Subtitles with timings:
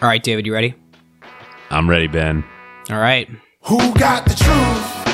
[0.00, 0.76] All right, David, you ready?
[1.70, 2.44] I'm ready, Ben.
[2.88, 3.28] All right.
[3.62, 5.08] Who got the truth?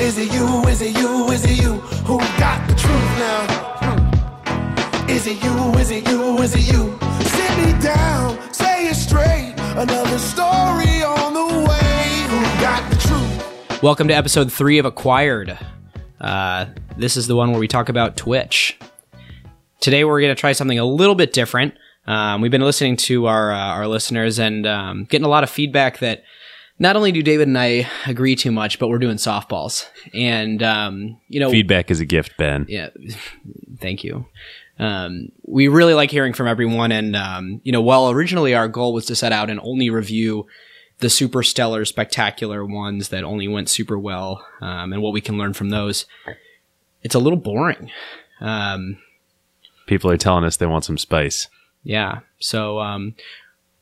[0.00, 0.66] Is it you?
[0.66, 1.28] Is it you?
[1.30, 1.74] Is it you?
[2.06, 3.46] Who got the truth now?
[3.82, 5.08] Hmm.
[5.08, 5.74] Is it you?
[5.78, 6.38] Is it you?
[6.38, 6.98] Is it you?
[7.22, 9.54] Sit me down, say it straight.
[9.76, 12.26] Another story on the way.
[12.30, 13.80] Who got the truth?
[13.80, 15.56] Welcome to episode three of Acquired.
[16.20, 16.66] Uh,
[16.96, 18.76] this is the one where we talk about Twitch.
[19.78, 21.74] Today we're going to try something a little bit different.
[22.06, 25.50] Um, we've been listening to our uh, our listeners and um, getting a lot of
[25.50, 26.24] feedback that
[26.78, 29.86] not only do David and I agree too much, but we're doing softballs.
[30.14, 32.66] And um, you know, Feedback is a gift, Ben.
[32.68, 32.88] yeah,
[33.80, 34.26] thank you.
[34.78, 38.94] Um, we really like hearing from everyone, and um, you know, while originally our goal
[38.94, 40.46] was to set out and only review
[41.00, 45.36] the super stellar, spectacular ones that only went super well, um, and what we can
[45.36, 46.06] learn from those,
[47.02, 47.90] it's a little boring.
[48.40, 48.98] Um,
[49.86, 51.48] People are telling us they want some spice.
[51.82, 53.14] Yeah, so um,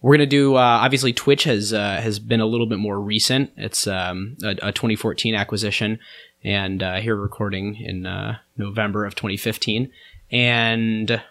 [0.01, 0.57] we're gonna do.
[0.57, 3.51] Uh, obviously, Twitch has uh, has been a little bit more recent.
[3.57, 5.99] It's um, a, a 2014 acquisition,
[6.45, 9.90] and uh, here recording in uh, November of 2015,
[10.30, 11.23] and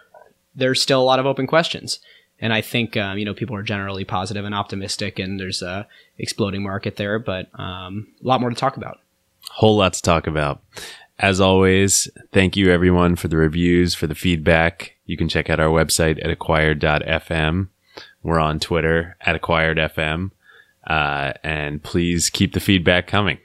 [0.56, 2.00] there's still a lot of open questions.
[2.40, 5.88] And I think um, you know people are generally positive and optimistic, and there's a
[6.18, 9.00] exploding market there, but um, a lot more to talk about.
[9.50, 10.62] Whole lot to talk about.
[11.20, 14.96] As always, thank you everyone for the reviews, for the feedback.
[15.06, 17.70] You can check out our website at acquired.fm.
[18.22, 20.32] We're on Twitter at acquiredfm.
[20.86, 23.40] Uh, and please keep the feedback coming.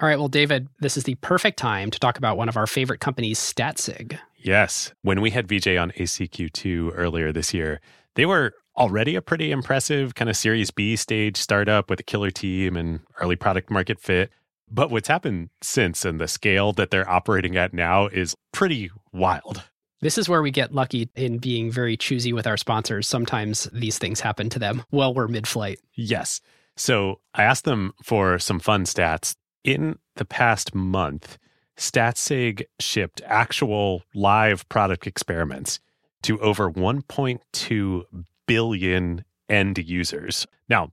[0.00, 2.66] All right, well, David, this is the perfect time to talk about one of our
[2.66, 4.18] favorite companies, Statsig.
[4.38, 4.94] Yes.
[5.02, 7.80] When we had VJ on ACQ2 earlier this year,
[8.14, 12.30] they were already a pretty impressive kind of Series B stage startup with a killer
[12.30, 14.30] team and early product market fit.
[14.70, 19.64] But what's happened since and the scale that they're operating at now is pretty wild.
[20.00, 23.06] This is where we get lucky in being very choosy with our sponsors.
[23.06, 25.80] Sometimes these things happen to them while we're mid flight.
[25.94, 26.40] Yes.
[26.76, 29.36] So I asked them for some fun stats.
[29.62, 31.36] In the past month,
[31.76, 35.80] StatSig shipped actual live product experiments
[36.22, 38.02] to over 1.2
[38.46, 40.46] billion end users.
[40.68, 40.92] Now,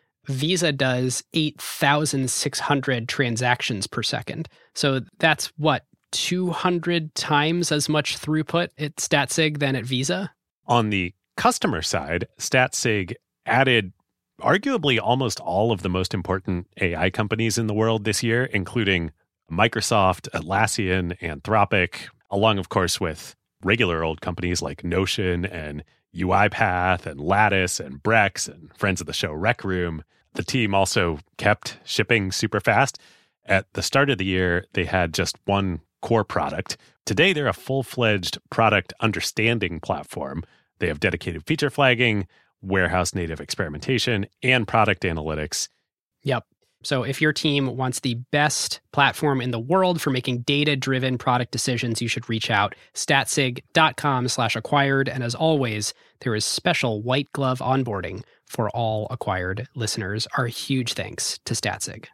[0.27, 4.47] Visa does 8,600 transactions per second.
[4.75, 10.31] So that's what, 200 times as much throughput at StatSig than at Visa?
[10.67, 13.13] On the customer side, StatSig
[13.45, 13.93] added
[14.41, 19.11] arguably almost all of the most important AI companies in the world this year, including
[19.51, 25.83] Microsoft, Atlassian, Anthropic, along, of course, with regular old companies like Notion and
[26.15, 30.03] UiPath and Lattice and Brex and friends of the show Rec Room.
[30.33, 32.99] The team also kept shipping super fast.
[33.45, 36.77] At the start of the year, they had just one core product.
[37.05, 40.43] Today, they're a full fledged product understanding platform.
[40.79, 42.27] They have dedicated feature flagging,
[42.61, 45.67] warehouse native experimentation, and product analytics.
[46.23, 46.45] Yep.
[46.83, 51.51] So if your team wants the best platform in the world for making data-driven product
[51.51, 55.07] decisions, you should reach out statsig.com slash acquired.
[55.07, 60.27] And as always, there is special white glove onboarding for all acquired listeners.
[60.37, 62.05] Our huge thanks to Statsig.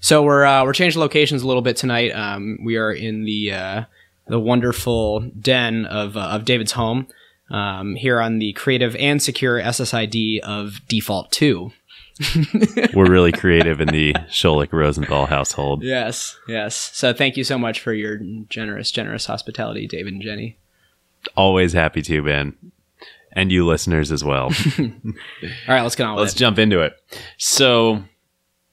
[0.00, 2.10] So we're uh, we're changing locations a little bit tonight.
[2.10, 3.84] Um, we are in the uh,
[4.26, 7.06] the wonderful den of uh, of David's home
[7.50, 11.72] um, here on the creative and secure SSID of Default Two.
[12.94, 15.82] We're really creative in the Scholich Rosenthal household.
[15.82, 16.74] Yes, yes.
[16.94, 18.18] So thank you so much for your
[18.48, 20.56] generous, generous hospitality, David and Jenny.
[21.36, 22.54] Always happy to, Ben.
[23.32, 24.44] And you listeners as well.
[24.78, 24.84] All
[25.68, 26.22] right, let's get on with it.
[26.22, 26.38] Let's it.
[26.38, 26.94] jump into it.
[27.36, 28.02] So,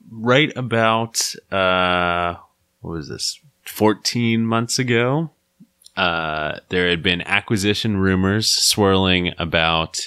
[0.10, 2.36] right about uh,
[2.80, 3.40] what was this?
[3.66, 5.32] Fourteen months ago,
[5.98, 10.00] uh, there had been acquisition rumors swirling about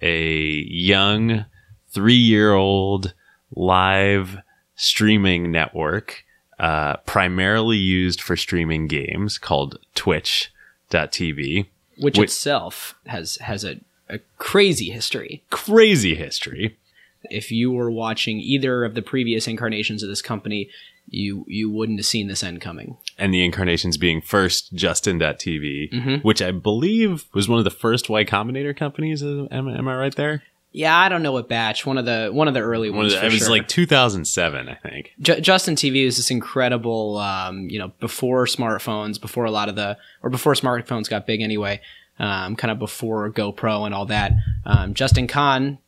[0.00, 0.32] a
[0.68, 1.44] young
[1.92, 3.14] three-year-old
[3.54, 4.38] live
[4.76, 6.24] streaming network
[6.58, 11.66] uh, primarily used for streaming games called Twitch.tv.
[11.98, 12.24] which Wait.
[12.24, 15.42] itself has has a, a crazy history.
[15.50, 16.76] Crazy history.
[17.24, 20.70] If you were watching either of the previous incarnations of this company,
[21.08, 22.96] you you wouldn't have seen this end coming.
[23.18, 26.24] And the incarnations being first Justin.tv, Mhm.
[26.24, 29.22] which I believe was one of the first Y Combinator companies.
[29.22, 30.42] Am, am I right there?
[30.72, 31.84] Yeah, I don't know what batch.
[31.84, 33.12] One of the one of the early One of ones.
[33.14, 33.50] the- for it was sure.
[33.50, 35.12] like 2007, I think.
[35.20, 39.74] Ju- Justin TV is this incredible, um, you know, before smartphones, before a lot of
[39.74, 41.80] the, or before smartphones got big anyway,
[42.20, 44.32] um, kind of before GoPro and all that.
[44.64, 45.78] Um, Justin Kan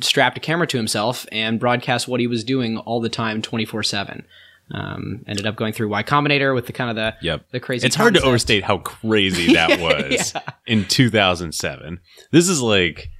[0.00, 3.64] strapped a camera to himself and broadcast what he was doing all the time, twenty
[3.64, 4.24] four seven.
[4.72, 7.46] Um, ended up going through Y Combinator with the kind of the Yep.
[7.50, 7.86] the crazy.
[7.86, 10.32] It's hard to overstate how crazy that was
[10.66, 11.98] in 2007.
[12.30, 13.10] This is like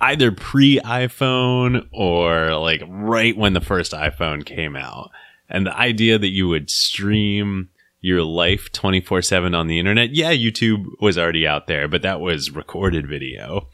[0.00, 5.10] either pre iPhone or like right when the first iPhone came out.
[5.48, 7.68] And the idea that you would stream
[8.00, 10.10] your life 24 7 on the internet.
[10.14, 13.68] Yeah, YouTube was already out there, but that was recorded video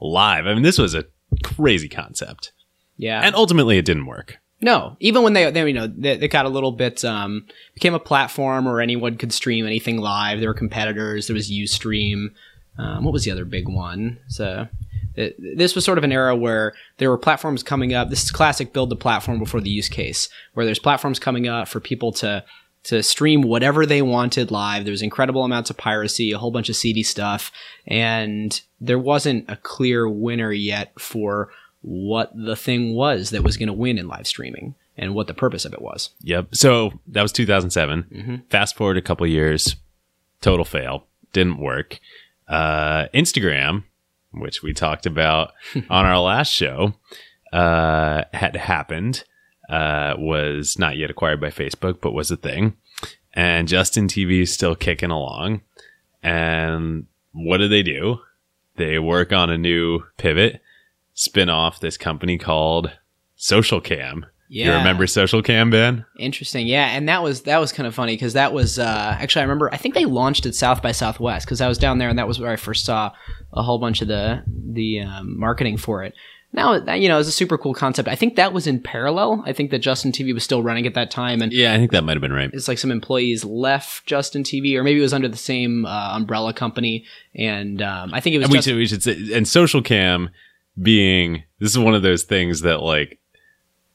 [0.00, 0.46] live.
[0.46, 1.04] I mean, this was a
[1.42, 2.52] crazy concept.
[2.96, 4.38] Yeah, And ultimately, it didn't work.
[4.60, 7.92] No, even when they, they you know, they, they got a little bit, um, became
[7.92, 10.38] a platform where anyone could stream anything live.
[10.38, 11.26] There were competitors.
[11.26, 12.28] There was UStream.
[12.78, 14.18] Um, what was the other big one?
[14.28, 14.68] So
[15.16, 18.10] it, this was sort of an era where there were platforms coming up.
[18.10, 21.68] This is classic build the platform before the use case, where there's platforms coming up
[21.68, 22.44] for people to
[22.84, 24.84] to stream whatever they wanted live.
[24.84, 27.50] There was incredible amounts of piracy, a whole bunch of seedy stuff,
[27.86, 31.50] and there wasn't a clear winner yet for
[31.80, 35.34] what the thing was that was going to win in live streaming and what the
[35.34, 36.10] purpose of it was.
[36.20, 36.54] Yep.
[36.54, 38.44] So that was 2007.
[38.50, 39.76] Fast forward a couple years,
[40.40, 41.06] total fail.
[41.32, 41.98] Didn't work.
[42.48, 43.84] Uh, Instagram,
[44.40, 45.52] which we talked about
[45.90, 46.94] on our last show,
[47.52, 49.24] uh, had happened.
[49.68, 52.76] Uh, was not yet acquired by Facebook, but was a thing.
[53.32, 55.62] And Justin TV is still kicking along.
[56.22, 58.18] And what do they do?
[58.76, 60.60] They work on a new pivot,
[61.14, 62.92] spin off this company called
[63.36, 64.26] Social Cam.
[64.62, 66.04] You remember Social Cam, Ben?
[66.18, 69.40] Interesting, yeah, and that was that was kind of funny because that was uh, actually
[69.40, 72.08] I remember I think they launched at South by Southwest because I was down there
[72.08, 73.12] and that was where I first saw
[73.52, 76.14] a whole bunch of the the um, marketing for it.
[76.52, 78.08] Now that you know it's a super cool concept.
[78.08, 79.42] I think that was in parallel.
[79.44, 81.90] I think that Justin TV was still running at that time, and Yeah, I think
[81.90, 82.50] that might have been right.
[82.52, 86.12] it's like some employees left Justin TV, or maybe it was under the same uh,
[86.14, 87.06] umbrella company.
[87.34, 89.82] And um, I think it was And we just should, we should say, and social
[89.82, 90.30] cam
[90.80, 93.18] being this is one of those things that like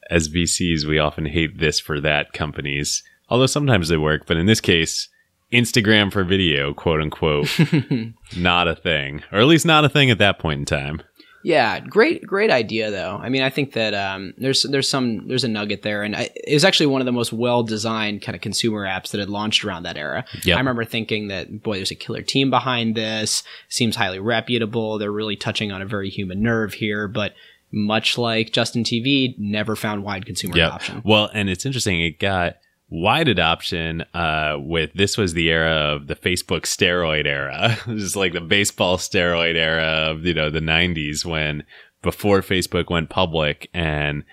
[0.09, 4.25] as VCs we often hate this for that companies, although sometimes they work.
[4.25, 5.07] But in this case,
[5.51, 7.49] Instagram for video, quote unquote,
[8.37, 11.01] not a thing, or at least not a thing at that point in time.
[11.41, 13.17] Yeah, great, great idea though.
[13.21, 16.29] I mean, I think that um, there's there's some there's a nugget there, and I,
[16.35, 19.29] it was actually one of the most well designed kind of consumer apps that had
[19.29, 20.25] launched around that era.
[20.43, 20.57] Yep.
[20.57, 23.43] I remember thinking that boy, there's a killer team behind this.
[23.69, 24.97] Seems highly reputable.
[24.97, 27.33] They're really touching on a very human nerve here, but
[27.71, 30.67] much like Justin TV, never found wide consumer Yeah.
[30.67, 31.01] adoption.
[31.05, 32.01] Well, and it's interesting.
[32.01, 32.55] It got
[32.89, 37.77] wide adoption uh, with this was the era of the Facebook steroid era.
[37.87, 41.63] just like the baseball steroid era of you know the '90s when
[42.01, 44.23] before Facebook went public and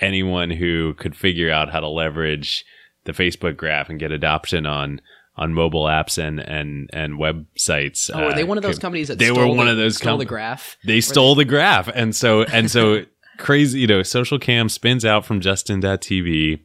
[0.00, 2.64] anyone who could figure out how to leverage
[3.04, 5.00] the Facebook graph and get adoption on
[5.36, 8.10] on mobile apps and and and websites.
[8.12, 9.78] Oh, were they uh, one of those companies that they stole were one the, of
[9.78, 10.76] those stole com- the graph?
[10.84, 13.04] they stole the graph and so and so
[13.38, 16.58] crazy you know social cam spins out from justin.tv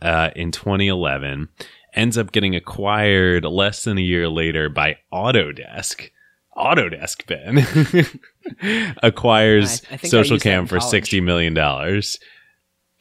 [0.00, 1.48] uh, in 2011
[1.94, 6.08] ends up getting acquired less than a year later by autodesk
[6.56, 7.58] autodesk ben
[9.02, 12.18] acquires I- I social cam for 60 million dollars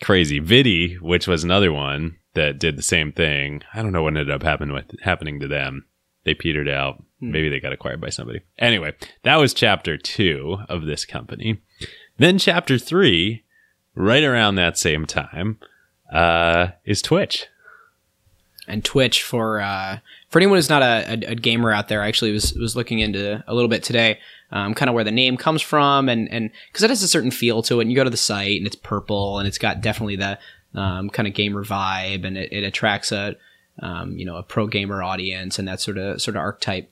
[0.02, 4.10] crazy Viddy which was another one that did the same thing i don't know what
[4.10, 5.86] ended up happening with happening to them
[6.24, 7.32] they petered out Hmm.
[7.32, 11.62] maybe they got acquired by somebody anyway that was chapter two of this company
[12.18, 13.44] then chapter three
[13.96, 15.58] right around that same time
[16.12, 17.48] uh, is twitch
[18.68, 20.00] and Twitch for uh,
[20.30, 22.02] for anyone who's not a, a, a gamer out there.
[22.02, 24.20] I actually was was looking into a little bit today,
[24.52, 27.30] um, kind of where the name comes from, and and because it has a certain
[27.32, 27.84] feel to it.
[27.84, 30.40] And you go to the site, and it's purple, and it's got definitely the
[30.76, 33.36] um, kind of gamer vibe, and it, it attracts a
[33.80, 36.92] um, you know a pro gamer audience, and that sort of sort of archetype.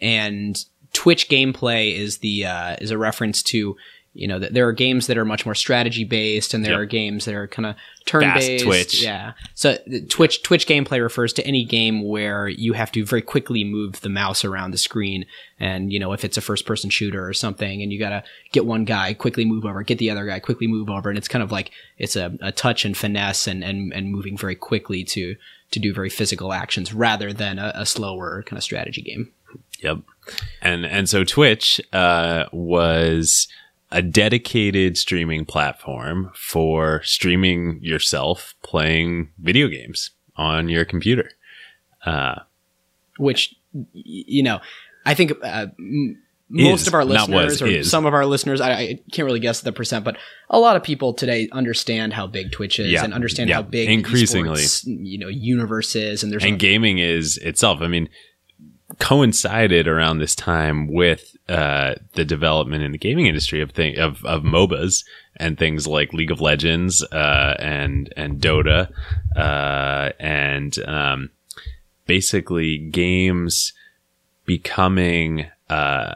[0.00, 3.76] And Twitch gameplay is the uh, is a reference to
[4.14, 6.80] you know, th- there are games that are much more strategy based, and there Yep.
[6.80, 8.64] are games that are kind of turn based.
[8.64, 9.02] Twitch.
[9.02, 9.32] Yeah.
[9.54, 9.76] So
[10.08, 14.08] Twitch Twitch gameplay refers to any game where you have to very quickly move the
[14.08, 15.24] mouse around the screen,
[15.60, 18.64] and you know, if it's a first person shooter or something, and you gotta get
[18.66, 21.42] one guy quickly move over, get the other guy quickly move over, and it's kind
[21.42, 25.36] of like it's a, a touch and finesse and, and and moving very quickly to
[25.70, 29.30] to do very physical actions rather than a, a slower kind of strategy game.
[29.82, 29.98] Yep.
[30.62, 33.48] And and so Twitch uh, was
[33.90, 41.30] a dedicated streaming platform for streaming yourself playing video games on your computer.
[42.04, 42.36] Uh,
[43.18, 43.54] which
[43.92, 44.60] you know
[45.04, 47.90] i think uh, m- most Is, of our listeners was, or is.
[47.90, 50.16] some of our listeners I, I can't really guess the percent but
[50.48, 53.04] a lot of people today understand how big twitch is Yeah.
[53.04, 53.56] and understand Yeah.
[53.56, 54.62] how big Increasingly.
[54.86, 57.80] you know universe is and there's and a- gaming is itself.
[57.82, 58.08] I mean,
[58.98, 64.24] coincided around this time with uh, the development in the gaming industry of thing of
[64.24, 65.04] of MOBAs
[65.36, 68.90] and things like League of Legends uh, and and Dota
[69.36, 71.30] uh, and um,
[72.06, 73.72] basically games
[74.44, 76.14] becoming uh,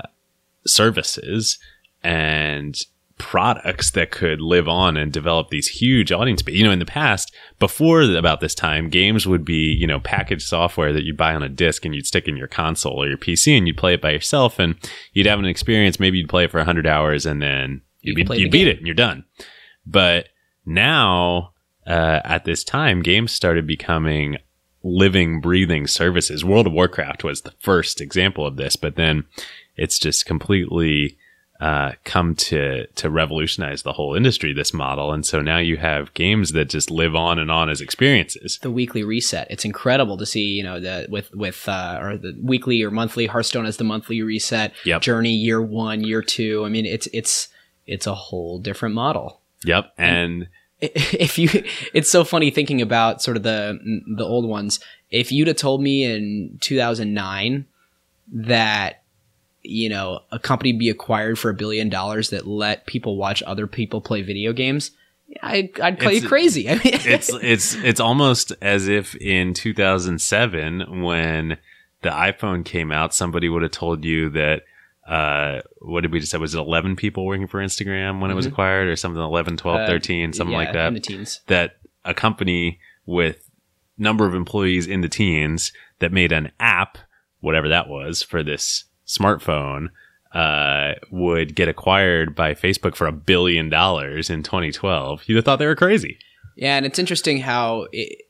[0.66, 1.58] services
[2.02, 2.78] and
[3.19, 6.42] products that could live on and develop these huge audience.
[6.42, 10.00] But you know, in the past, before about this time, games would be you know
[10.00, 13.09] packaged software that you'd buy on a disc and you'd stick in your console or
[13.09, 14.75] your PC and you'd play it by yourself and
[15.12, 16.00] you'd have an experience.
[16.00, 18.78] Maybe you'd play it for hundred hours and then You you'd, be, you'd beat it
[18.78, 19.25] and you're done.
[19.87, 20.28] But
[20.64, 21.52] now,
[21.87, 24.37] uh, at this time, games started becoming
[24.85, 26.45] living, breathing services.
[26.45, 29.25] World of Warcraft was the first example of this, but then
[29.76, 31.19] it's just completely
[31.62, 34.52] uh, come to to revolutionize the whole industry.
[34.52, 37.81] This model, and so now you have games that just live on and on as
[37.81, 38.59] experiences.
[38.62, 39.47] the weekly reset.
[39.49, 43.26] It's incredible to see you know the with with uh or the weekly or monthly.
[43.26, 44.73] Hearthstone as the monthly reset.
[44.85, 45.02] Yep.
[45.02, 46.64] journey year one year two.
[46.66, 47.47] I mean it's it's
[47.87, 49.40] it's a whole different model.
[49.64, 50.49] Yep, and
[50.81, 51.49] if you
[51.95, 53.78] it's so funny thinking about sort of the
[54.16, 54.81] the old ones.
[55.12, 57.66] If you'd have told me in 2009
[58.33, 59.01] that
[59.62, 63.66] you know a company be acquired for a billion dollars that let people watch other
[63.66, 64.90] people play video games
[65.42, 66.69] I, I'd call you crazy.
[66.69, 71.57] I mean, it's it's it's almost as if in 2007 when
[72.02, 74.62] the iPhone came out, somebody would have told you that.
[75.09, 76.38] Uh, what did we just say?
[76.38, 78.50] Was it 11 people working for Instagram when it was Mhm.
[78.52, 79.21] acquired or something?
[79.21, 80.92] 11, 12, Uh, 13, something yeah, like in that.
[80.95, 81.40] the teens.
[81.49, 83.49] that a company with
[83.99, 86.99] number of employees in the teens that made an app,
[87.40, 88.85] whatever that was, for this
[89.16, 89.88] smartphone,
[90.35, 95.25] uh, would get acquired by Facebook for a billion dollars in 2012.
[95.26, 96.19] You'd have thought they were crazy.
[96.57, 98.23] Yeah, and it's interesting how it,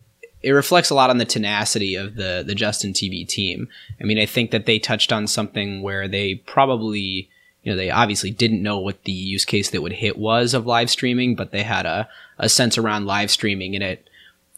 [0.42, 3.68] it reflects a lot on the tenacity of the the Justin TV team.
[4.00, 7.28] I mean, I think that they touched on something where they probably,
[7.62, 10.66] you know, they obviously didn't know what the use case that would hit was of
[10.66, 12.08] live streaming, but they had a,
[12.38, 14.08] a sense around live streaming, and it,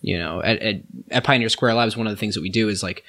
[0.01, 0.77] you know, at, at
[1.11, 3.05] at Pioneer Square Labs, one of the things that we do is like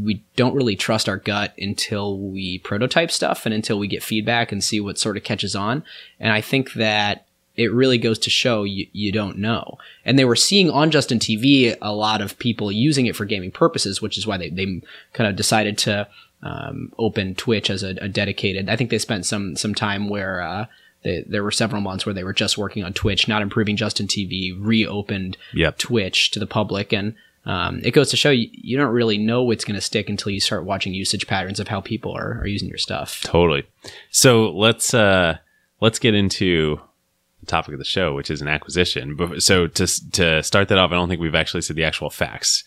[0.00, 4.52] we don't really trust our gut until we prototype stuff and until we get feedback
[4.52, 5.84] and see what sort of catches on.
[6.18, 9.76] And I think that it really goes to show you, you don't know.
[10.04, 13.50] And they were seeing on Justin TV a lot of people using it for gaming
[13.50, 14.80] purposes, which is why they, they
[15.12, 16.08] kind of decided to
[16.42, 18.68] um, open Twitch as a, a dedicated.
[18.68, 20.66] I think they spent some some time where uh,
[21.02, 24.06] they, there were several months where they were just working on Twitch, not improving Justin
[24.06, 25.78] TV, reopened Yep.
[25.78, 27.14] Twitch to the public, and
[27.46, 30.30] um, it goes to show you, you don't really know what's going to stick until
[30.32, 33.22] you start watching usage patterns of how people are, are using your stuff.
[33.22, 33.64] Totally.
[34.10, 35.38] So let's uh
[35.80, 36.80] let's get into
[37.40, 39.40] the topic of the show, which is an acquisition.
[39.40, 42.64] So to to start that off, I don't think we've actually said the actual facts.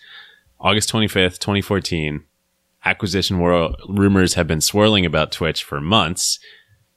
[0.60, 2.24] August twenty fifth, twenty fourteen,
[2.84, 6.40] acquisition wor- rumors have been swirling about Twitch for months.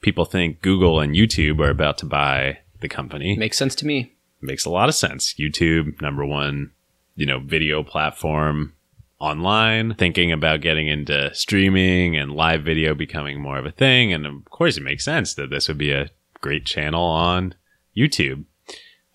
[0.00, 4.14] People think Google and YouTube are about to buy the company Makes sense to me.
[4.40, 5.34] makes a lot of sense.
[5.34, 6.70] YouTube, number one,
[7.16, 8.74] you know, video platform
[9.18, 14.12] online, thinking about getting into streaming and live video becoming more of a thing.
[14.12, 17.54] And of course, it makes sense that this would be a great channel on
[17.96, 18.44] YouTube.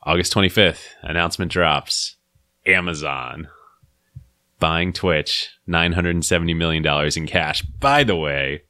[0.03, 2.15] August 25th, announcement drops
[2.65, 3.47] Amazon
[4.59, 7.61] buying Twitch, $970 million in cash.
[7.63, 8.63] By the way,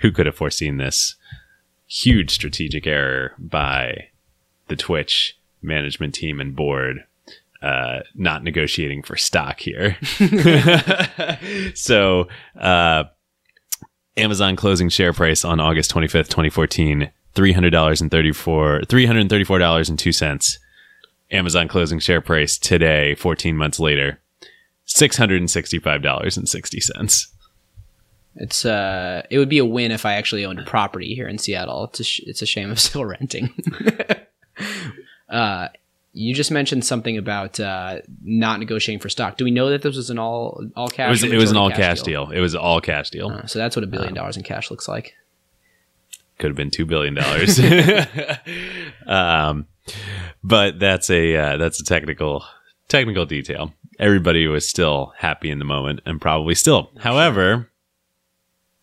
[0.00, 1.16] who could have foreseen this?
[1.86, 4.08] Huge strategic error by
[4.68, 7.04] the Twitch management team and board
[7.62, 9.96] uh, not negotiating for stock here.
[11.74, 13.04] so, uh,
[14.16, 20.58] Amazon closing share price on August 25th, 2014, $300.34, $334.02.
[21.32, 24.20] Amazon closing share price today, 14 months later,
[24.86, 27.26] $665.60.
[28.38, 31.84] It's uh, it would be a win if I actually owned property here in Seattle.
[31.84, 33.54] It's a sh- it's a shame I'm still renting.
[35.30, 35.68] uh,
[36.16, 39.36] you just mentioned something about uh, not negotiating for stock.
[39.36, 41.08] Do we know that this was an all all cash?
[41.08, 42.30] It was it was an all majority cash deal.
[42.30, 43.28] It was an all cash deal.
[43.28, 45.14] Uh, so that's what a billion dollars in cash looks like.
[46.38, 47.60] Could have been two billion dollars.
[49.06, 49.66] um,
[50.42, 52.44] but that's a uh, that's a technical
[52.88, 53.74] technical detail.
[53.98, 56.92] Everybody was still happy in the moment and probably still.
[57.00, 57.70] However,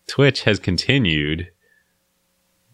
[0.05, 1.49] Twitch has continued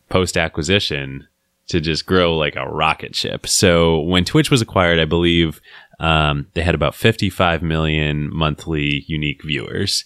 [0.09, 1.28] post acquisition
[1.69, 3.47] to just grow like a rocket ship.
[3.47, 5.61] So when Twitch was acquired, I believe
[5.99, 10.03] um, they had about 55 million monthly unique viewers.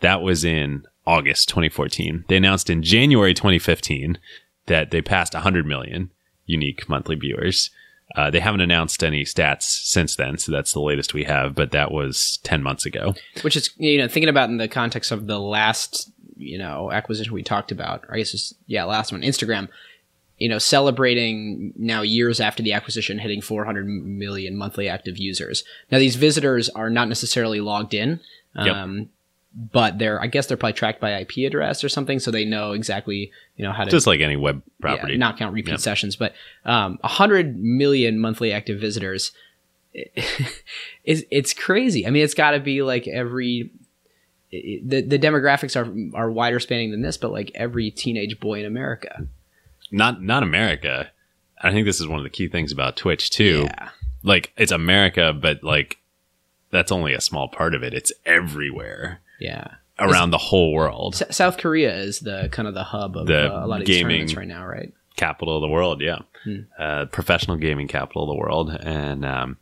[0.00, 2.24] That was in August 2014.
[2.28, 4.18] They announced in January 2015
[4.66, 6.10] that they passed 100 million
[6.44, 7.70] unique monthly viewers.
[8.14, 11.72] Uh, they haven't announced any stats since then, so that's the latest we have, but
[11.72, 13.14] that was 10 months ago.
[13.42, 17.32] Which is you know thinking about in the context of the last you know acquisition
[17.32, 18.04] we talked about.
[18.08, 19.68] Or I guess it's, yeah, last one, Instagram.
[20.38, 25.64] You know, celebrating now years after the acquisition, hitting 400 million monthly active users.
[25.90, 28.20] Now these visitors are not necessarily logged in.
[28.54, 28.74] Yep.
[28.74, 29.08] Um,
[29.72, 32.72] but they're, I guess they're probably tracked by IP address or something, so they know
[32.72, 35.14] exactly, you know, how to Just like any web property.
[35.14, 35.80] yeah, not count repeat Yep.
[35.80, 36.34] sessions, but
[36.66, 39.32] um, 100 million monthly active visitors
[41.04, 42.06] is it's crazy.
[42.06, 43.70] I mean, it's got to be like every
[44.50, 48.66] the the demographics are are wider spanning than this, but like every teenage boy in
[48.66, 49.26] America.
[49.90, 51.10] Not not America.
[51.60, 53.62] I think this is one of the key things about Twitch too.
[53.68, 53.88] Yeah.
[54.22, 55.98] Like it's America, but like
[56.70, 57.94] that's only a small part of it.
[57.94, 59.68] It's everywhere Yeah.
[59.98, 61.14] around the whole world.
[61.14, 63.86] S- South Korea is the kind of the hub of The uh, a lot of
[63.86, 64.92] gaming- right now, right?
[65.16, 66.02] capital of the world.
[66.02, 66.60] Yeah, Hmm.
[66.78, 69.56] uh, professional gaming capital of the world, and um,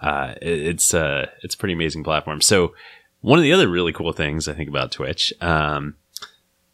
[0.00, 2.40] uh, it- it's uh, it's a pretty amazing platform.
[2.40, 2.74] So
[3.20, 5.94] one of the other really cool things I think about Twitch, um,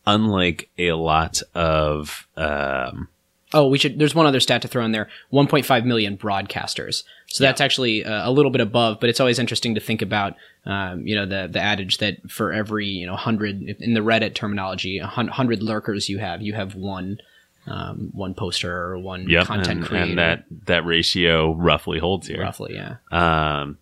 [0.07, 3.09] unlike a lot of um,
[3.53, 3.99] Oh, we should.
[3.99, 7.03] There's one other stat to throw in there: 1.5 million broadcasters.
[7.27, 10.35] So that's actually uh, a little bit above, but it's always interesting to think about.
[10.67, 14.35] Um, you know, the the adage that for every you know hundred in the Reddit
[14.35, 17.19] terminology, hundred lurkers you have, you have one
[17.67, 20.11] um, one poster or one yep, content and, creator.
[20.11, 22.41] and that that ratio roughly holds here.
[22.41, 22.97] roughly, yeah.
[23.11, 23.79] Um,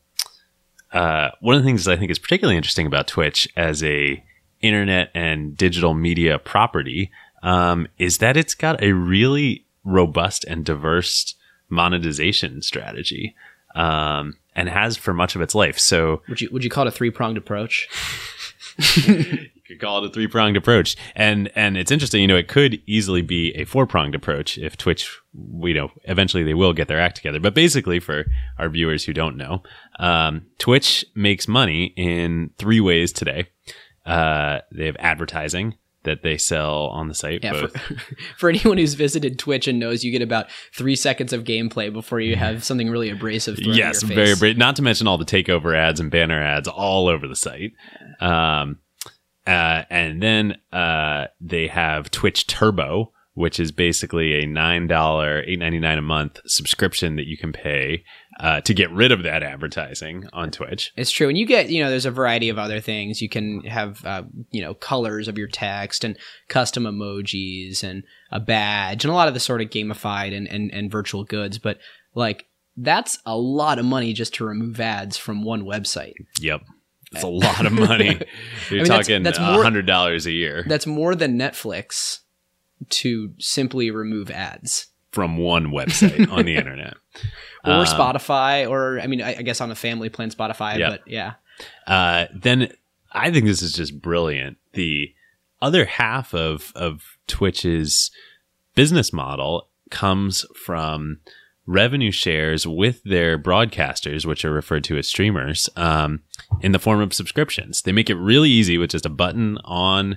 [0.93, 4.25] uh, one of the things I think is particularly interesting about Twitch as a
[4.61, 7.11] internet and digital media property
[7.43, 11.35] um, is that it's got a really robust and diverse
[11.69, 13.35] monetization strategy,
[13.75, 15.79] um, and has for much of its life.
[15.79, 17.89] So Would you would you call it a three pronged approach?
[19.07, 22.21] you could call it a three pronged approach, and and it's interesting.
[22.23, 25.09] You know, it could easily be a four pronged approach if Twitch,
[25.61, 27.41] you know, eventually they will get their act together.
[27.41, 28.25] But basically, for
[28.59, 29.63] our viewers who don't know,
[29.99, 33.49] um, Twitch makes money in three ways today.
[34.09, 37.45] Uh, they have advertising that they sell on the site.
[37.45, 37.77] Yeah, both.
[37.79, 37.95] for,
[38.39, 42.21] for anyone who's visited Twitch and knows you get about three seconds of gameplay before
[42.21, 43.59] you have something really abrasive.
[43.59, 44.57] Thrown yes, very brave.
[44.57, 47.73] Not to mention all the takeover ads and banner ads all over the site.
[48.21, 48.79] Um,
[49.47, 55.59] uh, and then uh, they have Twitch Turbo, which is basically a nine dollar, eight
[55.59, 58.05] ninety nine a month subscription that you can pay
[58.39, 60.93] uh, to get rid of that advertising on Twitch.
[60.97, 63.21] It's true, and you get you know there's a variety of other things.
[63.21, 66.17] You can have uh, you know colors of your text and
[66.49, 70.73] custom emojis and a badge and a lot of the sort of gamified and and,
[70.73, 71.59] and virtual goods.
[71.59, 71.79] But
[72.15, 72.47] like
[72.77, 76.15] that's a lot of money just to remove ads from one website.
[76.41, 76.63] Yep.
[77.13, 78.21] It's a lot of money.
[78.71, 82.21] You're mean, talking that's a more- hundred dollars a year That's more than Netflix
[82.91, 84.88] to simply remove ads.
[85.13, 86.95] From one website on the internet.
[87.65, 90.79] Or Um, Spotify, or I mean, I, I guess on a family plan, Spotify.
[90.79, 90.91] Yeah.
[90.91, 91.33] But yeah,
[91.87, 92.69] Uh, then
[93.13, 94.59] I think this is just brilliant.
[94.75, 95.13] The
[95.61, 98.11] other half of of Twitch's
[98.75, 101.19] business model comes from
[101.67, 106.23] revenue shares with their broadcasters, which are referred to as streamers, um,
[106.63, 107.83] in the form of subscriptions.
[107.83, 110.17] They make it really easy with just a button on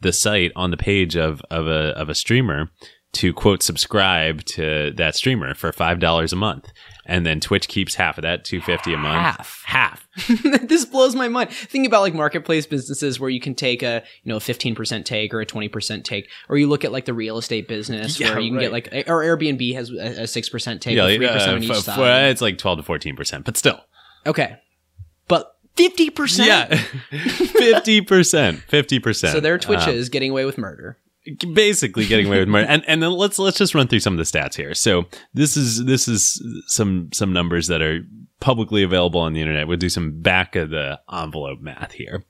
[0.00, 2.70] the site on the page of of a of a streamer
[3.14, 6.72] to quote subscribe to that streamer for five dollars a month,
[7.04, 9.20] and then Twitch keeps half of that, two fifty a month.
[9.20, 9.62] Half.
[9.66, 10.08] half.
[10.62, 11.50] this blows my mind.
[11.50, 15.04] Think about like marketplace businesses where you can take a you know a fifteen percent
[15.06, 18.18] take or a twenty percent take, or you look at like the real estate business
[18.18, 21.14] Yeah, where you can get like or Airbnb has a six percent take, Yeah, or
[21.16, 22.30] three uh, percent on each f- side.
[22.30, 23.80] it's like twelve to fourteen percent, but still,
[24.26, 24.56] okay,
[25.28, 26.48] but fifty percent.
[26.48, 26.76] yeah,
[27.26, 29.34] fifty percent, fifty percent.
[29.34, 30.96] So their Twitch is getting away with murder.
[31.52, 32.66] Basically getting away with murder.
[32.70, 34.74] And and then let's let's just run through some of the stats here.
[34.74, 38.00] So this is this is some some numbers that are
[38.40, 39.68] publicly available on the internet.
[39.68, 42.24] We'll do some back of the envelope math here.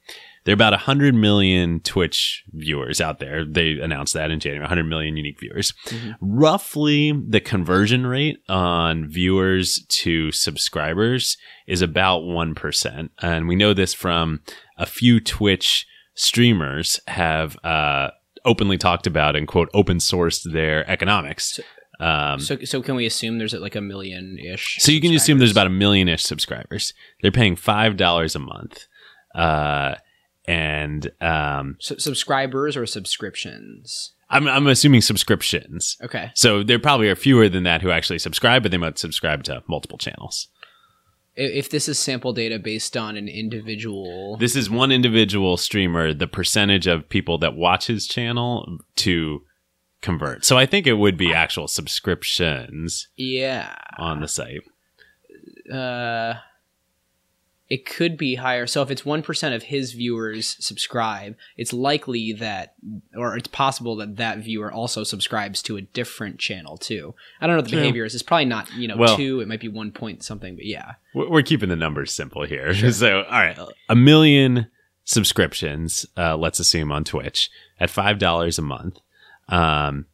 [0.44, 3.46] there are about 100 million Twitch viewers out there.
[3.46, 5.72] They announced that in January, 100 million unique viewers.
[6.20, 13.08] Roughly the conversion rate on viewers to subscribers is about 1%.
[13.22, 14.42] And we know this from
[14.76, 18.10] a few Twitch streamers have, uh,
[18.44, 21.60] openly talked about and quote open sourced their economics.
[22.00, 24.78] Um, So, so can we assume there's like a million ish?
[24.80, 26.94] so you can assume there's about a million ish subscribers.
[27.20, 28.86] They're paying five dollars a month,
[29.34, 29.94] uh,
[30.48, 34.14] and um, subscribers or subscriptions.
[34.30, 35.96] I'm I'm assuming subscriptions.
[36.02, 36.30] Okay.
[36.34, 39.62] So there probably are fewer than that who actually subscribe, but they might subscribe to
[39.68, 40.48] multiple channels.
[41.34, 46.26] If this is sample data based on an individual, This is one individual streamer, the
[46.26, 49.42] percentage of people that watch his channel to
[50.02, 50.44] convert.
[50.44, 54.62] So I think it would be actual subscriptions yeah, on the site.
[55.72, 56.34] uh,
[57.68, 58.66] it could be higher.
[58.66, 62.74] So if it's one percent of his viewers subscribe, it's likely that,
[63.16, 67.14] or it's possible that that viewer also subscribes to a different channel too.
[67.40, 67.80] I don't know what the True.
[67.80, 68.14] behavior is.
[68.14, 69.40] It's probably not you know Well- two.
[69.40, 70.92] It might be one point something, but yeah.
[71.14, 72.72] We're we're keeping the numbers simple here.
[72.92, 74.68] So, all right, a million
[75.04, 78.98] subscriptions, uh, let's assume on Twitch at $5 a month.
[79.48, 80.06] Um,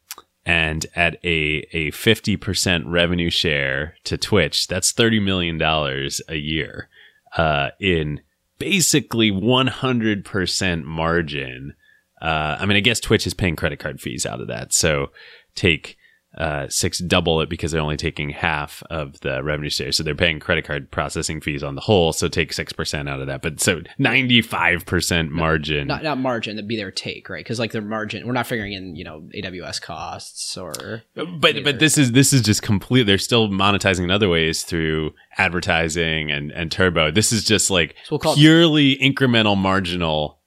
[0.45, 6.89] and at a, a 50% revenue share to Twitch, that's $30 million a year,
[7.37, 8.21] uh, in
[8.57, 11.73] basically 100% margin.
[12.21, 14.73] Uh, I mean, I guess Twitch is paying credit card fees out of that.
[14.73, 15.07] So
[15.55, 15.97] take,
[16.39, 19.91] uh, six double it because they're only taking half of the revenue share.
[19.91, 22.13] So they're paying credit card processing fees on the whole.
[22.13, 23.41] So take 6% out of that.
[23.41, 25.87] But so 95% margin.
[25.87, 26.55] Not not margin.
[26.55, 27.43] That'd be their take, right?
[27.43, 31.79] Because like their margin, we're not figuring in you know AWS costs or but but
[31.79, 33.03] this is this is just complete.
[33.03, 37.11] They're still monetizing in other ways through advertising and and turbo.
[37.11, 40.38] This is just like So we'll call it- purely incremental marginal.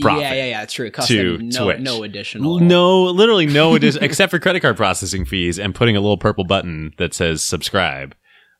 [0.00, 0.62] Profit yeah, yeah, yeah.
[0.62, 0.86] It's true.
[0.86, 1.80] It costs to no Twitch.
[1.80, 2.60] no additional.
[2.60, 6.44] No, literally no addition except for credit card processing fees and putting a little purple
[6.44, 8.14] button that says subscribe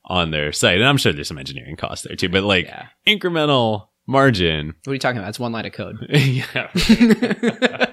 [0.07, 0.79] on their site.
[0.79, 2.87] And I'm sure there's some engineering costs there too, but like Yeah.
[3.07, 4.75] incremental margin.
[4.85, 5.29] What are you talking about?
[5.29, 5.97] It's one line of code.
[6.09, 6.69] yeah.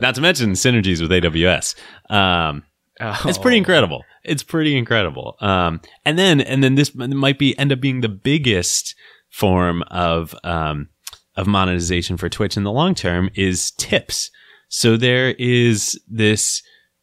[0.00, 1.74] Not to mention synergies with AWS.
[2.10, 2.64] Um,
[3.00, 3.42] It's Oh.
[3.42, 4.02] pretty incredible.
[4.24, 5.36] It's pretty incredible.
[5.40, 8.94] Um, and then and then this might be end up being the biggest
[9.30, 10.88] form of um,
[11.36, 14.30] of monetization for Twitch in the long term is tips.
[14.68, 16.62] So there is this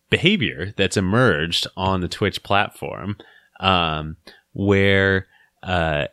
[0.10, 3.17] behavior that's emerged on the Twitch platform
[3.60, 4.17] um,
[4.54, 5.28] where
[5.63, 6.08] uh,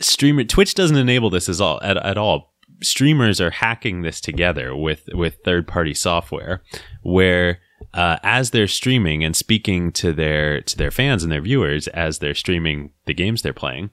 [0.00, 2.52] streamer Twitch doesn't enable this as all at, at all.
[2.82, 6.62] Streamers are hacking this together with with third party software
[7.02, 7.60] where
[7.92, 12.18] uh, as they're streaming and speaking to their to their fans and their viewers as
[12.18, 13.90] they're streaming the games they're playing,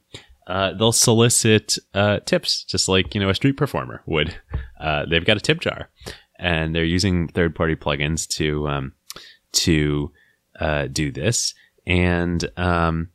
[0.52, 4.36] uh, they'll solicit uh, tips just like you know a street performer would.
[4.78, 5.90] Uh, they've got a tip jar,
[6.38, 8.92] and they're using third party plugins to um,
[9.54, 10.12] to
[10.60, 11.54] uh, do this,
[11.88, 13.12] and um,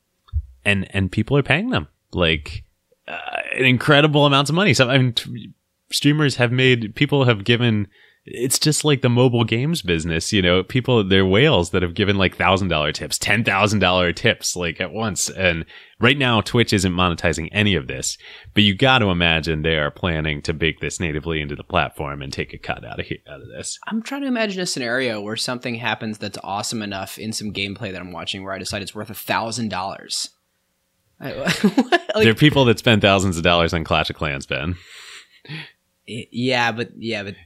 [0.65, 2.65] and and people are paying them like
[3.07, 4.73] uh, incredible amounts of money.
[4.73, 5.53] So I mean, t-
[5.91, 7.87] streamers have made people have given.
[8.25, 10.63] It's just like the mobile games business, you know.
[10.63, 14.81] People, they're whales that have given like thousand dollar tips, ten thousand dollar tips, like
[14.81, 15.29] at once.
[15.29, 15.67] And
[16.01, 18.19] right now, Twitch isn't monetizing any of this,
[18.55, 22.23] but you got to imagine they are planning to bake this natively into the platform
[22.23, 23.79] and take a cut out of he- out of this.
[23.87, 27.93] I'm trying to imagine a scenario where something happens that's awesome enough in some gameplay
[27.93, 30.31] that I'm watching where I decide it's worth a thousand dollars.
[31.19, 34.77] there are people that spend thousands of dollars on Clash of Clans, Ben.
[36.07, 37.37] Yeah, but yeah, but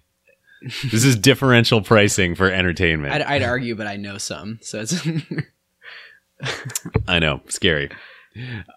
[0.91, 3.15] This is differential pricing for entertainment.
[3.15, 5.07] I'd, I'd argue, but I know some, so it's
[7.09, 7.91] I know, scary.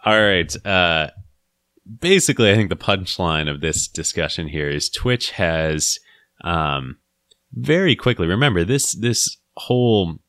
[0.05, 0.65] All right.
[0.65, 1.09] Uh,
[1.99, 5.99] basically, I think the punchline of this discussion here is Twitch has
[6.43, 6.97] um,
[7.53, 8.27] very quickly.
[8.27, 10.19] Remember this this whole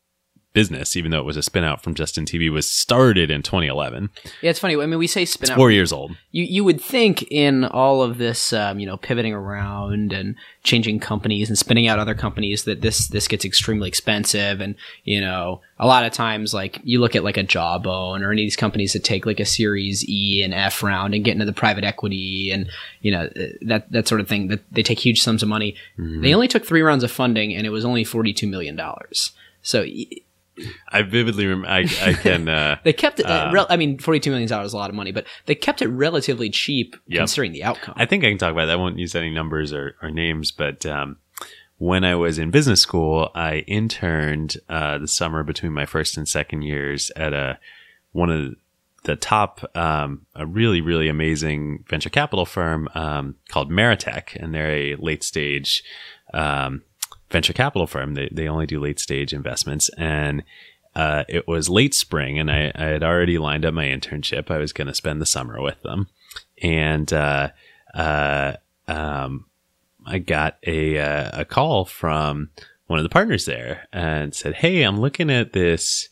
[0.54, 4.08] business, even though it was a spin out from Justin TV, was started in 2011.
[4.40, 4.50] yeah.
[4.50, 4.74] It's funny.
[4.80, 5.56] I mean, we say spin It's out.
[5.56, 6.16] four years old.
[6.30, 11.00] You you would think in all of this, um, you know, pivoting around and changing
[11.00, 15.60] companies and spinning out other companies that this this gets extremely expensive, and you know,
[15.78, 18.56] a lot of times like you look at like a Jawbone or any of these
[18.56, 21.84] companies that take like a Series E and F round and get into the private
[21.84, 22.70] equity and
[23.02, 23.28] you know
[23.62, 24.48] that that sort of thing.
[24.48, 25.74] That they take huge sums of money.
[25.98, 29.32] They only took three rounds of funding, and it was only forty two million dollars.
[29.62, 29.84] So
[30.88, 31.68] I vividly remember.
[31.68, 32.48] I, I can.
[32.48, 33.26] Uh, they kept it.
[33.26, 35.54] Uh, Um, I mean, forty two million dollars is a lot of money, but they
[35.54, 37.18] kept it relatively cheap Yep.
[37.20, 37.94] considering the outcome.
[37.96, 38.72] I think I can talk about that.
[38.72, 41.16] I won't use any numbers or, or names, but um,
[41.78, 46.28] when I was in business school, I interned uh, the summer between my first and
[46.28, 47.58] second years at a
[48.12, 48.56] one of the
[49.04, 54.70] the top, um, a really, really amazing venture capital firm um, called Meritech, and they're
[54.70, 55.84] a late stage
[56.32, 56.80] um,
[57.34, 58.14] venture capital firm.
[58.14, 59.90] They, they only do late stage investments.
[59.98, 60.44] And
[60.94, 64.52] uh, it was late spring, and I, I had already lined up my internship.
[64.52, 66.06] I was going to spend the summer with them.
[66.62, 67.48] And uh,
[67.92, 68.52] uh,
[68.86, 69.46] um,
[70.06, 72.50] I got a, uh, a call from
[72.86, 76.08] one of the partners there and said, Hey, I'm looking at this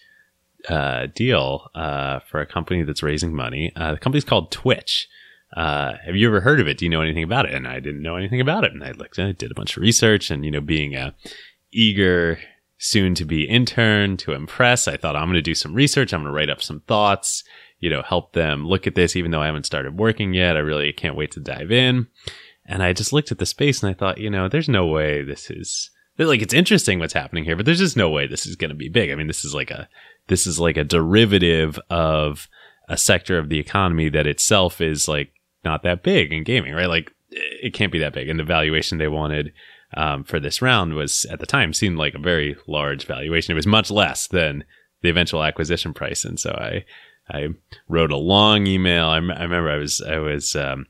[0.68, 3.70] uh, deal uh, for a company that's raising money.
[3.76, 5.08] The company's called Twitch.
[5.56, 6.78] Uh, have you ever heard of it?
[6.78, 7.52] Do you know anything about it?
[7.52, 8.72] And I didn't know anything about it.
[8.72, 11.14] And I looked, I did a bunch of research, and you know, being a
[11.72, 12.38] eager,
[12.78, 16.12] soon to be intern to impress, I thought I'm going to do some research.
[16.12, 17.44] I'm going to write up some thoughts.
[17.78, 20.56] You know, help them look at this, even though I haven't started working yet.
[20.56, 22.06] I really can't wait to dive in.
[22.66, 25.22] And I just looked at the space and I thought, you know, there's no way
[25.22, 28.56] this is like it's interesting what's happening here, but there's just no way this is
[28.56, 29.10] going to be big.
[29.10, 29.88] I mean, this is like a
[30.28, 32.48] this is like a derivative of
[32.88, 35.32] a sector of the economy that itself is like
[35.64, 36.88] not that big in gaming, right?
[36.88, 38.28] Like it can't be that big.
[38.28, 39.52] And the valuation they wanted
[39.94, 43.52] um, for this round was at the time seemed like a very large valuation.
[43.52, 44.64] It was much less than
[45.02, 46.24] the eventual acquisition price.
[46.24, 46.84] And so I,
[47.28, 47.48] I
[47.88, 49.06] wrote a long email.
[49.06, 50.86] I, remember I was, I was, um,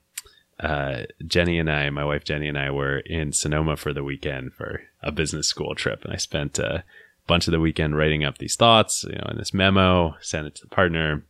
[0.60, 4.52] uh, Jenny and I, my wife Jenny and I were in Sonoma for the weekend
[4.54, 6.04] for a business school trip.
[6.04, 6.84] And I spent a
[7.26, 10.54] bunch of the weekend writing up these thoughts, you know, in this memo, sent it
[10.56, 11.24] to the partner.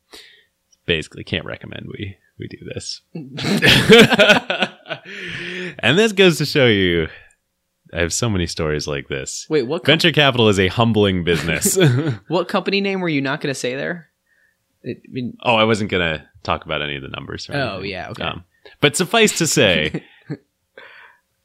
[0.85, 3.01] Basically can't recommend we, we do this.
[5.79, 7.09] and this goes to show you
[7.93, 9.47] I have so many stories like this.
[9.51, 11.79] Wait, what com- Venture capital is a humbling business.
[12.29, 14.09] what company name were you not going to say there?
[14.85, 17.49] I mean, oh, I wasn't going to talk about any of the numbers.
[17.53, 17.91] oh, anything.
[17.91, 18.25] yeah, okay.
[18.25, 18.45] Um,
[18.81, 20.05] but suffice to say,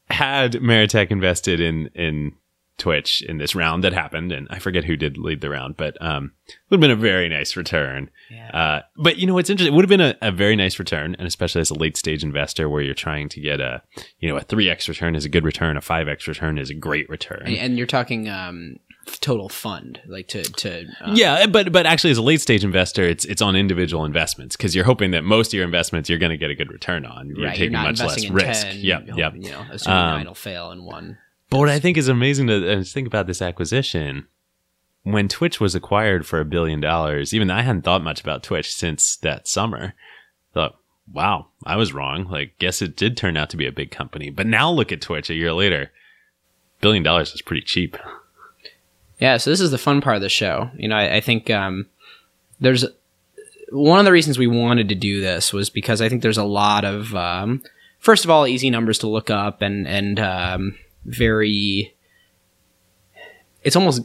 [0.10, 2.32] had Meritech invested in in
[2.78, 6.00] Twitch in this round that happened, and I forget who did lead the round, but
[6.02, 8.10] um, it would have been a very nice return.
[8.30, 8.50] Yeah.
[8.50, 9.74] Uh, but you know what's interesting?
[9.74, 12.24] It would have been a, a, very nice return, and especially as a late stage
[12.24, 13.82] investor, where you're trying to get a
[14.20, 16.70] you know a three x return is a good return, a five x return is
[16.70, 18.78] a great return, and, and you're talking um,
[19.22, 23.04] total fund, like to to um, yeah, but but actually as a late stage investor,
[23.04, 26.32] it's it's on individual investments because you're hoping that most of your investments you're going
[26.32, 27.30] to get a good return on.
[27.30, 28.68] You're right, taking you're much less risk.
[28.74, 29.32] Yeah, yeah.
[29.34, 31.18] You know, assuming um, nine will fail in one.
[31.50, 34.28] But what I think is amazing to think about this acquisition,
[35.04, 38.44] when Twitch was acquired for a billion dollars, even though I hadn't thought much about
[38.44, 39.94] Twitch since that summer.
[40.54, 40.76] Thought,
[41.12, 42.26] wow, I was wrong.
[42.26, 44.30] Like, guess it did turn out to be a big company.
[44.30, 45.92] But now look at Twitch a year later.
[46.82, 47.98] Billion dollars is pretty cheap.
[49.20, 50.70] Yeah, so this is the fun part of the show.
[50.76, 51.88] You know, I, I think um,
[52.60, 52.86] there's
[53.72, 56.44] one of the reasons we wanted to do this was because I think there's a
[56.44, 57.64] lot of um,
[58.00, 61.96] first of all easy numbers to look up and and um, very
[63.64, 64.02] it's almost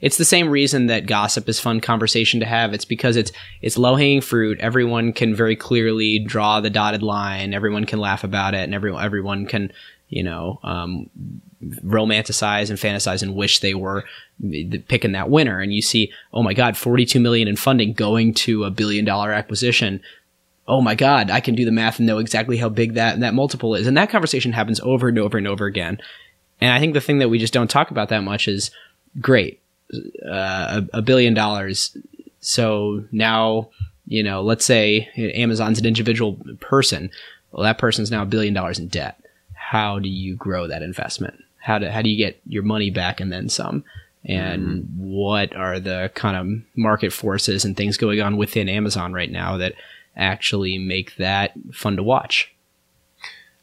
[0.00, 2.72] it's the same reason that gossip is fun conversation to have.
[2.72, 4.58] It's because it's it's low hanging fruit.
[4.60, 7.52] Everyone can very clearly draw the dotted line.
[7.52, 9.72] Everyone can laugh about it, and everyone everyone can
[10.08, 11.10] you know um,
[11.84, 14.04] romanticize and fantasize and wish they were
[14.88, 15.58] picking that winner.
[15.58, 19.04] And you see, oh my god, forty two million in funding going to a billion
[19.04, 20.00] dollar acquisition.
[20.68, 23.34] Oh my god, I can do the math and know exactly how big that that
[23.34, 23.86] multiple is.
[23.86, 25.98] And that conversation happens over and over and over again.
[26.60, 28.70] And I think the thing that we just don't talk about that much is
[29.20, 29.60] great,
[30.28, 31.96] uh, a, a billion dollars.
[32.40, 33.70] So now,
[34.06, 37.10] you know, let's say Amazon's an individual person.
[37.50, 39.18] Well, that person's now a billion dollars in debt.
[39.54, 41.42] How do you grow that investment?
[41.58, 43.84] How do, how do you get your money back and then some?
[44.24, 44.86] And mm.
[44.96, 49.56] what are the kind of market forces and things going on within Amazon right now
[49.58, 49.74] that
[50.18, 52.54] actually make that fun to watch?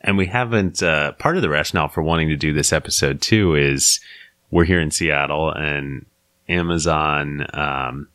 [0.01, 3.55] And we haven't, uh, part of the rationale for wanting to do this episode too
[3.55, 3.99] is
[4.51, 6.05] we're here in Seattle and
[6.47, 8.07] Amazon, um,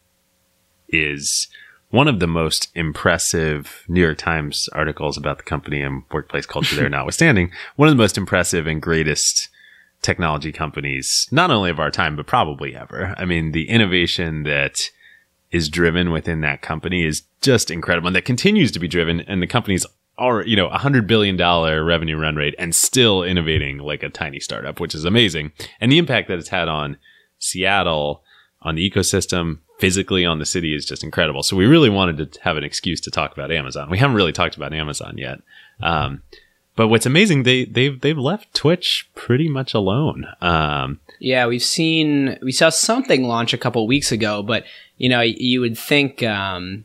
[0.88, 1.48] is
[1.90, 6.76] one of the most impressive New York Times articles about the company and workplace culture
[6.76, 9.48] there notwithstanding, one of the most impressive and greatest
[10.03, 13.14] technology companies, not only of our time, but probably ever.
[13.18, 14.90] I mean, the innovation that
[15.50, 19.42] is driven within that company is just incredible and that continues to be driven and
[19.42, 19.86] the company's
[20.20, 24.10] are you know a hundred billion dollar revenue run rate and still innovating like a
[24.10, 25.50] tiny startup, which is amazing.
[25.80, 26.98] And the impact that it's had on
[27.38, 28.22] Seattle,
[28.62, 31.42] on the ecosystem, physically on the city is just incredible.
[31.42, 33.90] So we really wanted to have an excuse to talk about Amazon.
[33.90, 35.40] We haven't really talked about Amazon yet.
[35.82, 36.22] Um,
[36.76, 40.26] but what's amazing, they they've they've left Twitch pretty much alone.
[40.42, 44.64] Um, yeah, we've seen we saw something launch a couple weeks ago, but
[44.98, 46.85] you know you would think um,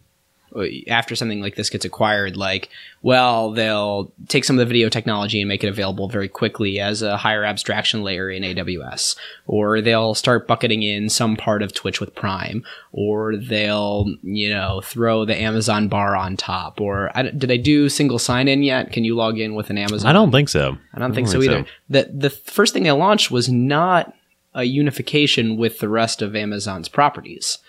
[0.87, 2.69] after something like this gets acquired, like,
[3.01, 7.01] well, they'll take some of the video technology and make it available very quickly as
[7.01, 9.15] a higher abstraction layer in AWS,
[9.47, 14.81] or they'll start bucketing in some part of Twitch with Prime, or they'll, you know,
[14.83, 18.91] throw the Amazon bar on top, or I, did I do single sign in yet?
[18.91, 20.09] Can you log in with an Amazon?
[20.09, 20.77] I don't think so.
[20.93, 21.65] I don't think so either.
[21.89, 24.13] The the first thing they launched was not
[24.55, 27.59] a unification with the rest of Amazon's properties.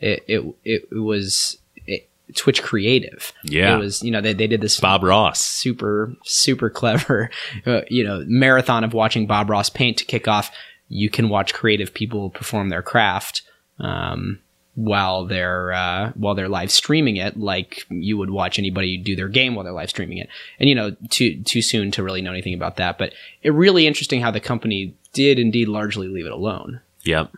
[0.00, 3.32] It it it was it, Twitch Creative.
[3.42, 3.74] Yeah.
[3.74, 5.40] it was you know they they did this Bob Ross.
[5.40, 7.30] super super clever
[7.66, 10.52] uh, you know marathon of watching Bob Ross paint to kick off.
[10.88, 13.42] You can watch creative people perform their craft.
[13.80, 14.38] Um,
[14.76, 19.28] while they're uh, while they're live streaming it, like you would watch anybody do their
[19.28, 20.28] game while they're live streaming it.
[20.60, 23.86] And you know, too too soon to really know anything about that, but it really
[23.86, 26.80] interesting how the company did indeed largely leave it alone.
[27.04, 27.32] Yep.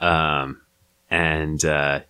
[0.00, 0.62] Um,
[1.10, 2.00] and uh,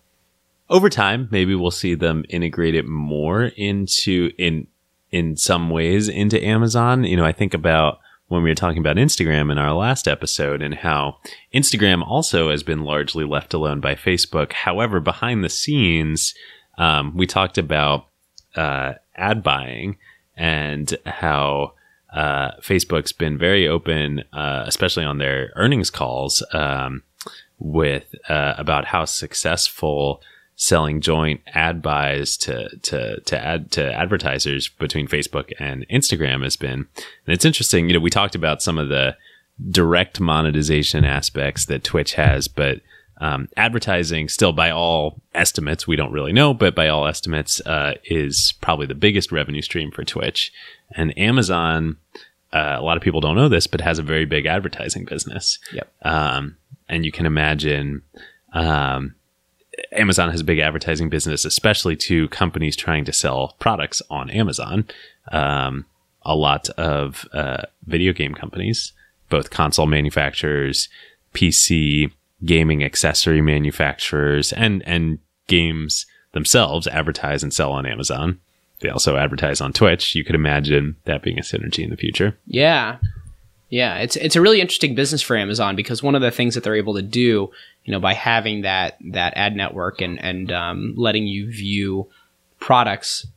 [0.69, 4.67] over time, maybe we'll see them integrate it more into in
[5.11, 7.03] in some ways into Amazon.
[7.03, 10.61] You know, I think about when we were talking about Instagram in our last episode
[10.61, 11.17] and how
[11.53, 14.53] Instagram also has been largely left alone by Facebook.
[14.53, 16.35] However, behind the scenes,
[16.77, 18.05] um, we talked about
[18.55, 19.97] uh, ad buying
[20.37, 21.73] and how
[22.13, 27.03] uh, Facebook's been very open, uh, especially on their earnings calls, um,
[27.59, 30.21] with uh, about how successful
[30.55, 36.57] selling joint ad buys to to to ad to advertisers between Facebook and Instagram has
[36.57, 36.85] been.
[37.25, 39.15] And it's interesting, you know, we talked about some of the
[39.69, 42.81] direct monetization aspects that Twitch has, but
[43.19, 47.95] um, advertising still by all estimates, we don't really know, but by all estimates, uh,
[48.05, 50.53] is probably the biggest revenue stream for Twitch.
[50.95, 51.97] And Amazon,
[52.53, 55.59] uh, a lot of people don't know this, but has a very big advertising business.
[55.73, 55.91] Yep.
[56.03, 58.03] Um, and you can imagine,
[58.53, 59.15] um,
[59.91, 64.85] Amazon has a big advertising business, especially to companies trying to sell products on Amazon.
[65.31, 65.85] Um,
[66.23, 68.93] a lot of uh, video game companies,
[69.29, 70.89] both console manufacturers,
[71.33, 72.11] PC,
[72.43, 78.39] gaming accessory manufacturers, and and games themselves advertise and sell on Amazon.
[78.81, 80.15] They also advertise on Twitch.
[80.15, 82.37] You could imagine that being a synergy in the future.
[82.45, 82.97] Yeah.
[83.69, 86.63] Yeah, it's it's a really interesting business for Amazon because one of the things that
[86.63, 87.51] they're able to do,
[87.83, 92.09] you know, by having that that ad network and and um, letting you view
[92.59, 93.27] products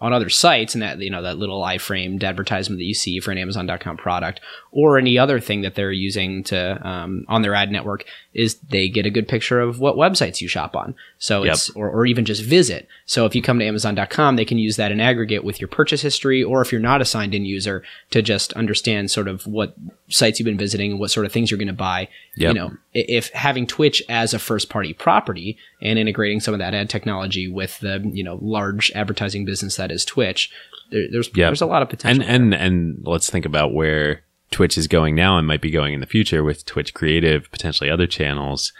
[0.00, 3.32] on other sites and that you know that little iframed advertisement that you see for
[3.32, 4.40] an amazon.com product
[4.72, 8.04] or any other thing that they're using to um, on their ad network
[8.34, 11.52] is they get a good picture of what websites you shop on so Yep.
[11.54, 14.76] it's or, or even just visit so if you come to amazon.com they can use
[14.76, 17.82] that in aggregate with your purchase history or if you're not a signed in user
[18.10, 19.74] to just understand sort of what
[20.08, 22.54] sites you've been visiting and what sort of things you're going to buy Yep.
[22.54, 26.74] you know if having Twitch as a first party property and integrating some of that
[26.74, 30.50] ad technology with the you know large advertising business that is Twitch,
[30.90, 31.34] there, there's Yep.
[31.36, 32.22] there's a lot of potential.
[32.26, 35.94] And and and let's think about where Twitch is going now and might be going
[35.94, 38.72] in the future with Twitch Creative, potentially other channels.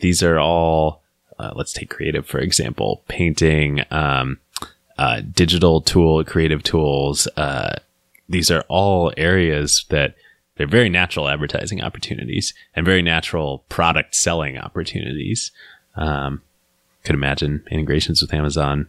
[0.00, 1.02] These are all.
[1.36, 4.38] Uh, let's take creative for example, painting, um,
[4.98, 7.26] uh, digital tool, creative tools.
[7.36, 7.74] Uh,
[8.28, 10.14] these are all areas that
[10.56, 15.50] they're very natural advertising opportunities and very natural product selling opportunities.
[15.96, 16.42] Um,
[17.02, 18.88] could imagine integrations with Amazon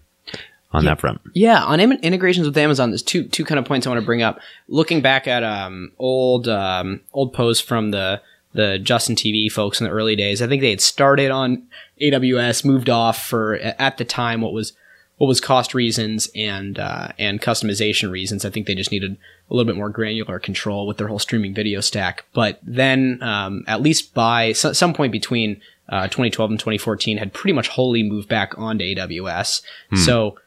[0.75, 1.21] on that front.
[1.33, 4.21] Yeah, on integrations with Amazon, there's two two kind of points I want to bring
[4.21, 4.39] up.
[4.67, 8.21] Looking back at um, old um, old posts from the
[8.53, 11.67] the Justin TV folks in the early days, I think they had started on
[12.01, 14.73] AWS, moved off for at the time what was
[15.17, 18.45] what was cost reasons and uh, and customization reasons.
[18.45, 19.17] I think they just needed
[19.49, 22.25] a little bit more granular control with their whole streaming video stack.
[22.33, 27.33] But then, um, at least by so- some point between uh, 2012 and 2014, had
[27.33, 29.61] pretty much wholly moved back onto AWS.
[30.03, 30.37] So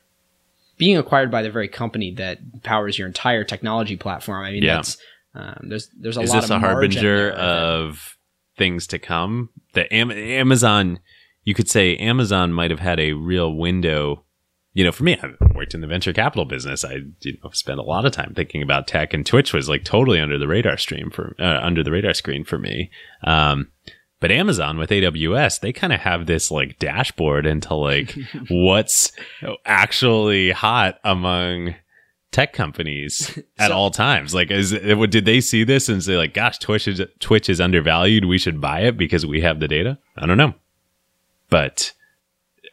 [0.79, 4.45] being acquired by the very company that powers your entire technology platform.
[4.45, 4.77] I mean, Yeah.
[4.77, 4.97] that's
[5.35, 8.17] um, there's there's a lot of is lot this of a harbinger of
[8.57, 10.99] things to come the Am- amazon
[11.45, 14.25] you could say amazon might have had a real window
[14.73, 17.79] you know for me I've worked in the venture capital business i you know spent
[17.79, 20.77] a lot of time thinking about tech and twitch was like totally under the radar
[20.77, 22.91] stream for uh, under the radar screen for me
[23.23, 23.69] um
[24.21, 28.15] but Amazon with AWS, they kind of have this like dashboard into like
[28.49, 29.13] what's
[29.65, 31.75] actually hot among
[32.31, 34.35] tech companies at So- all times.
[34.35, 37.61] Like, is it, did they see this and say like, "Gosh, Twitch is Twitch is
[37.61, 38.25] undervalued.
[38.25, 39.99] We should buy it because we have the data"?
[40.17, 40.55] I don't know,
[41.49, 41.93] but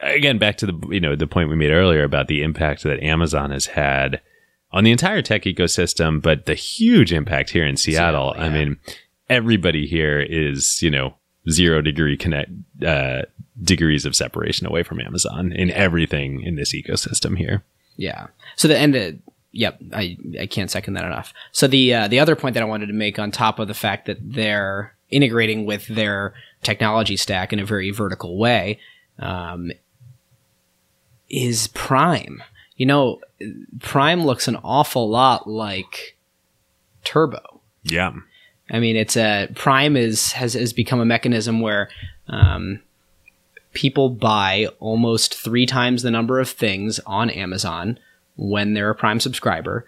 [0.02, 3.02] again, back to the you know the point we made earlier about the impact that
[3.04, 4.22] Amazon has had
[4.72, 8.34] on the entire tech ecosystem, but the huge impact here in Seattle.
[8.34, 8.78] Seattle, I mean,
[9.30, 11.16] everybody here is you know
[11.50, 12.52] zero degree connect
[12.86, 13.24] uh,
[13.62, 17.64] degrees of separation away from Amazon in everything in this ecosystem here.
[17.98, 18.28] Yeah.
[18.56, 18.96] So the end.
[18.96, 19.12] Uh,
[19.52, 19.80] yep.
[19.93, 21.34] I I can't second that enough.
[21.52, 23.74] So the uh, the other point that I wanted to make on top of the
[23.74, 26.34] fact that they're integrating with their
[26.64, 28.80] technology stack in a very vertical way
[29.20, 29.72] um,
[31.30, 32.43] is Prime.
[32.76, 33.22] You know,
[33.80, 36.18] Prime looks an awful lot like
[37.04, 37.62] Turbo.
[37.84, 38.14] Yeah.
[38.70, 41.89] I mean, it's a Prime is has has become a mechanism where
[42.28, 42.82] um,
[43.74, 47.99] people buy almost three times the number of things on Amazon
[48.38, 49.88] when they're a Prime subscriber,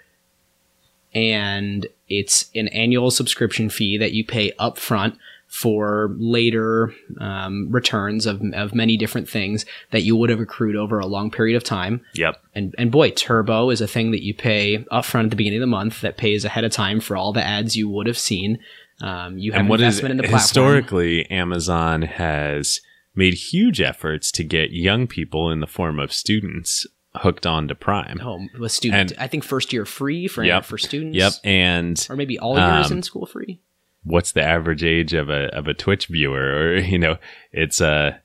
[1.14, 5.18] and it's an annual subscription fee that you pay upfront
[5.48, 11.00] for later um, returns of, of many different things that you would have accrued over
[11.00, 12.02] a long period of time.
[12.16, 12.42] Yep.
[12.54, 15.62] And and boy, Turbo is a thing that you pay upfront at the beginning of
[15.62, 18.60] the month that pays ahead of time for all the ads you would have seen.
[19.02, 20.40] Um, you have And what is investment in the platform.
[20.42, 22.82] historically Amazon has
[23.16, 26.86] made huge efforts to get young people in the form of students
[27.16, 28.20] hooked on to Prime.
[28.22, 30.66] Oh, with student, And- I think first year free for Yep.
[30.66, 31.18] for students.
[31.18, 31.34] Yep.
[31.44, 33.60] And Or maybe all years Um, in school free.
[34.08, 36.38] What's the average age of a of a Twitch viewer?
[36.58, 37.18] Or you know,
[37.52, 38.18] it's uh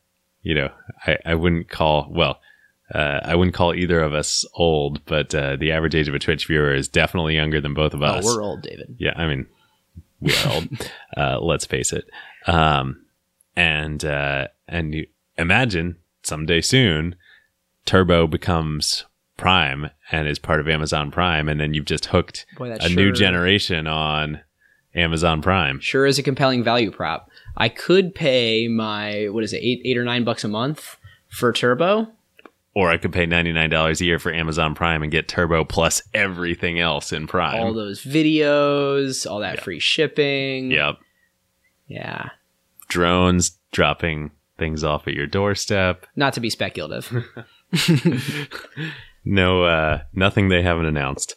[0.43, 0.71] you know,
[1.07, 2.41] I, I wouldn't call well,
[2.95, 6.19] uh, I wouldn't call either of us old, but uh, the average age of a
[6.19, 8.25] Twitch viewer is definitely younger than both of Oh, us.
[8.25, 8.97] we're old, David.
[8.99, 9.47] Yeah, I mean,
[10.21, 10.69] we are old.
[11.17, 12.07] uh, let's face it.
[12.47, 13.05] Um,
[13.55, 15.07] and uh, and you
[15.39, 17.15] imagine someday soon,
[17.87, 19.05] Turbo becomes
[19.37, 23.13] Prime and is part of Amazon Prime, and then you've just hooked Boy, a new
[23.13, 24.41] generation on
[24.95, 25.81] Amazon Prime.
[25.81, 27.29] Sure is a compelling value prop.
[27.57, 30.97] I could pay my what is it, eight eight or nine bucks a month
[31.29, 32.09] for Turbo.
[32.75, 35.65] Or I could pay ninety nine dollars a year for Amazon Prime and get Turbo
[35.65, 37.61] plus everything else in Prime.
[37.61, 40.71] all those videos, all that free shipping.
[40.71, 40.97] yep,
[41.87, 42.31] Yeah.
[42.89, 46.07] drones dropping things off at your doorstep.
[46.17, 47.13] Not to be speculative.
[49.25, 51.37] No, uh, nothing they haven't announced.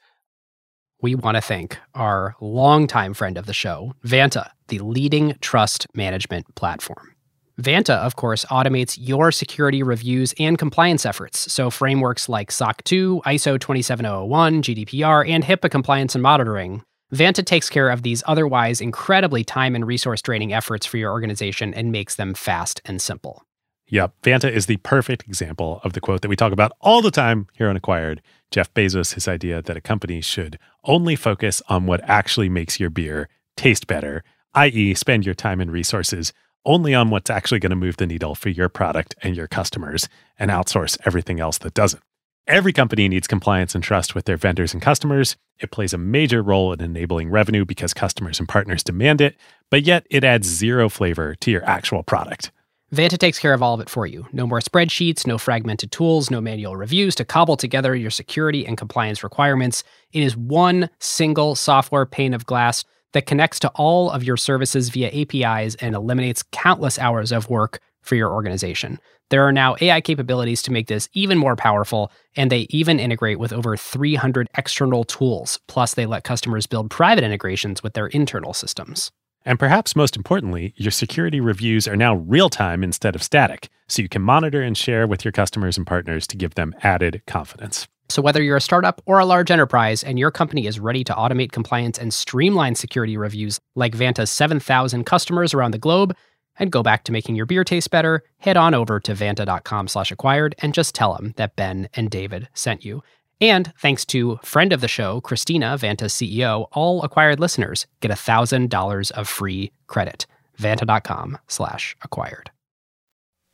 [1.05, 6.55] We want to thank our longtime friend of the show, Vanta, the leading trust management
[6.55, 7.13] platform.
[7.61, 11.53] Vanta, of course, automates your security reviews and compliance efforts.
[11.53, 16.81] So, frameworks like SOC 2, ISO 27001, GDPR, and HIPAA compliance and monitoring.
[17.13, 21.71] Vanta takes care of these otherwise incredibly time and resource draining efforts for your organization
[21.75, 23.43] and makes them fast and simple.
[23.89, 24.13] Yep.
[24.23, 27.45] Vanta is the perfect example of the quote that we talk about all the time
[27.53, 28.23] here on Acquired.
[28.55, 32.89] Jeff Bezos, his idea that a company should only focus on what actually makes your
[32.89, 33.27] beer
[33.57, 36.31] taste better, i.e., spend your time and resources
[36.63, 40.07] only on what's actually going to move the needle for your product and your customers
[40.39, 42.01] and outsource everything else that doesn't.
[42.47, 45.35] Every company needs compliance and trust with their vendors and customers.
[45.59, 49.35] It plays a major role in enabling revenue because customers and partners demand it,
[49.69, 52.51] but yet it adds zero flavor to your actual product.
[52.93, 54.27] Vanta takes care of all of it for you.
[54.31, 58.77] No more spreadsheets, no fragmented tools, no manual reviews to cobble together your security and
[58.77, 59.83] compliance requirements.
[60.13, 64.89] It is one single software pane of glass that connects to all of your services
[64.89, 68.99] via APIs and eliminates countless hours of work for your organization.
[69.31, 73.39] There are now AI capabilities to make this even more powerful, and they even integrate
[73.39, 75.59] with over 300 external tools.
[75.67, 79.11] Plus, they let customers build private integrations with their internal systems.
[79.45, 84.01] And perhaps most importantly, your security reviews are now real time instead of static, so
[84.01, 87.87] you can monitor and share with your customers and partners to give them added confidence.
[88.09, 91.13] So, whether you're a startup or a large enterprise and your company is ready to
[91.13, 96.15] automate compliance and streamline security reviews like Vanta's 7,000 customers around the globe,
[96.57, 100.11] and go back to making your beer taste better, head on over to vanta.com slash
[100.11, 103.03] acquired and just tell them that Ben and David sent you.
[103.41, 109.11] And thanks to friend of the show, Christina, Vanta's CEO, all acquired listeners get $1,000
[109.11, 110.25] of free credit.
[110.57, 112.49] Vanta.com slash acquired.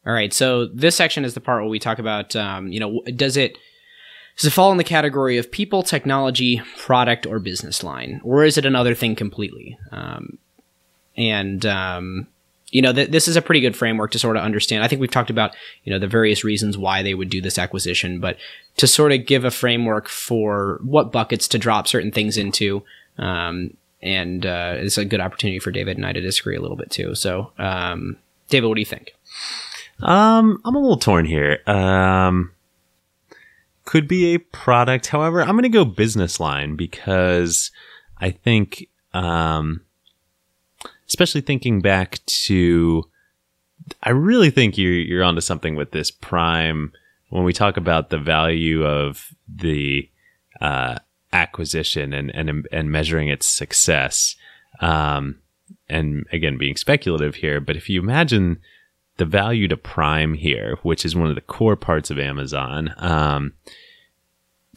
[0.05, 3.01] All right, so this section is the part where we talk about, um, you know,
[3.15, 3.57] does it
[4.37, 8.57] does it fall in the category of people, technology, product, or business line, or is
[8.57, 9.77] it another thing completely?
[9.91, 10.37] Um,
[11.17, 12.27] and um,
[12.71, 14.83] you know, th- this is a pretty good framework to sort of understand.
[14.83, 17.59] I think we've talked about, you know, the various reasons why they would do this
[17.59, 18.37] acquisition, but
[18.77, 22.83] to sort of give a framework for what buckets to drop certain things into.
[23.17, 26.77] Um, and uh, it's a good opportunity for David and I to disagree a little
[26.77, 27.13] bit too.
[27.13, 28.17] So, um,
[28.49, 29.13] David, what do you think?
[30.01, 31.59] Um, I'm a little torn here.
[31.67, 32.51] Um,
[33.85, 35.07] could be a product.
[35.07, 37.71] However, I'm going to go business line because
[38.17, 39.81] I think, um,
[41.11, 43.03] especially thinking back to,
[44.01, 46.93] I really think you're you're onto something with this prime
[47.29, 50.09] when we talk about the value of the
[50.61, 50.95] uh,
[51.33, 54.37] acquisition and and and measuring its success.
[54.79, 55.39] Um,
[55.89, 58.59] and again, being speculative here, but if you imagine
[59.17, 63.53] the value to Prime here, which is one of the core parts of Amazon, um,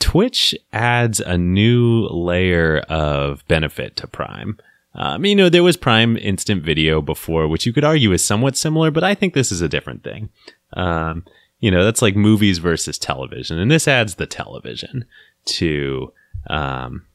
[0.00, 4.58] Twitch adds a new layer of benefit to Prime.
[4.94, 8.56] Um, you know, there was Prime Instant Video before, which you could argue is somewhat
[8.56, 10.30] similar, but I think this is a different thing.
[10.74, 11.24] Um,
[11.60, 15.06] you know, that's like movies versus television, and this adds the television
[15.46, 16.12] to
[16.48, 17.06] um,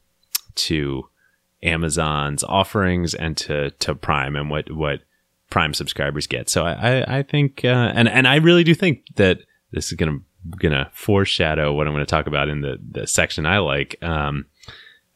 [0.56, 1.08] to
[1.62, 5.02] Amazon's offerings and to to Prime and what what
[5.50, 6.50] Prime subscribers get.
[6.50, 9.92] So I I, I think uh, and and I really do think that this is
[9.92, 10.18] gonna
[10.56, 13.96] gonna foreshadow what I'm going to talk about in the the section I like.
[14.02, 14.46] Um,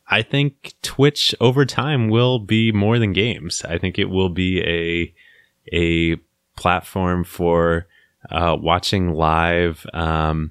[0.09, 3.65] I think Twitch over time will be more than games.
[3.65, 5.15] I think it will be a
[5.73, 6.17] a
[6.57, 7.87] platform for
[8.31, 10.51] uh, watching live, um,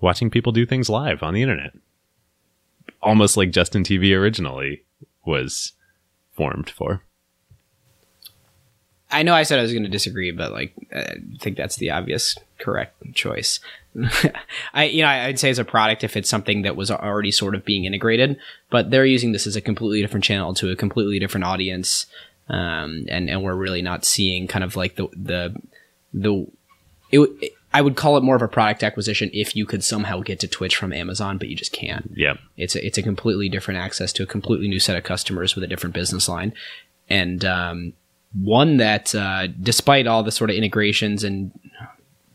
[0.00, 1.72] watching people do things live on the internet,
[3.02, 4.84] almost like Justin TV originally
[5.24, 5.72] was
[6.32, 7.02] formed for.
[9.10, 11.90] I know I said I was going to disagree, but like I think that's the
[11.90, 13.58] obvious correct choice.
[14.74, 17.54] I you know I'd say as a product if it's something that was already sort
[17.54, 18.38] of being integrated,
[18.70, 22.06] but they're using this as a completely different channel to a completely different audience,
[22.48, 25.60] um, and and we're really not seeing kind of like the the
[26.12, 26.46] the
[27.10, 30.20] it, it I would call it more of a product acquisition if you could somehow
[30.20, 32.10] get to Twitch from Amazon, but you just can't.
[32.14, 35.54] Yeah, it's a, it's a completely different access to a completely new set of customers
[35.54, 36.54] with a different business line,
[37.08, 37.92] and um,
[38.32, 41.50] one that, uh, despite all the sort of integrations and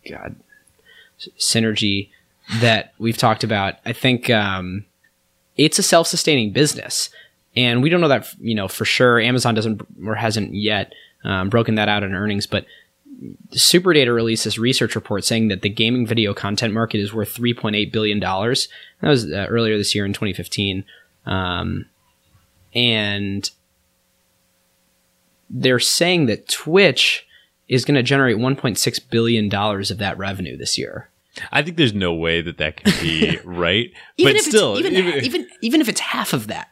[0.10, 0.36] God
[1.38, 2.10] synergy
[2.60, 4.86] that we've talked about, I think um,
[5.58, 7.10] it's a self-sustaining business,
[7.56, 9.20] and we don't know that you know for sure.
[9.20, 10.94] Amazon doesn't or hasn't yet
[11.24, 12.66] um, broken that out in earnings, but
[13.52, 17.92] SuperData released this research report saying that the gaming video content market is worth 3.8
[17.92, 18.68] billion dollars.
[19.02, 20.84] That was uh, earlier this year in 2015,
[21.26, 21.86] um,
[22.74, 23.50] and
[25.50, 27.28] they're saying that Twitch
[27.68, 31.10] is going to generate 1.6 billion dollars of that revenue this year.
[31.52, 33.92] I think there's no way that that can be right.
[34.18, 36.70] even but still, even, even, even even if it's half of that,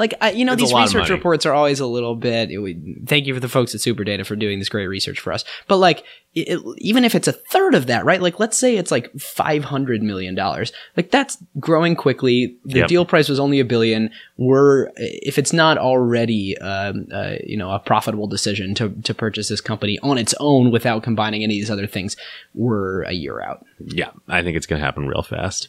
[0.00, 2.50] like I, you know, It's these research reports are always a little bit.
[2.50, 5.32] It would, thank you for the folks at SuperData for doing this great research for
[5.32, 5.44] us.
[5.68, 6.02] But like,
[6.34, 8.20] it- even if it's a third of that, right?
[8.20, 10.72] Like, let's say it's like five hundred million dollars.
[10.96, 12.56] Like that's growing quickly.
[12.64, 12.88] The Yep.
[12.88, 14.10] deal price was only a billion.
[14.36, 19.48] We're if it's not already, um, uh, you know, a profitable decision to to purchase
[19.48, 22.16] this company on its own without combining any of these other things,
[22.54, 23.64] we're a year out.
[23.84, 25.68] yeah, I think it's going to happen real fast.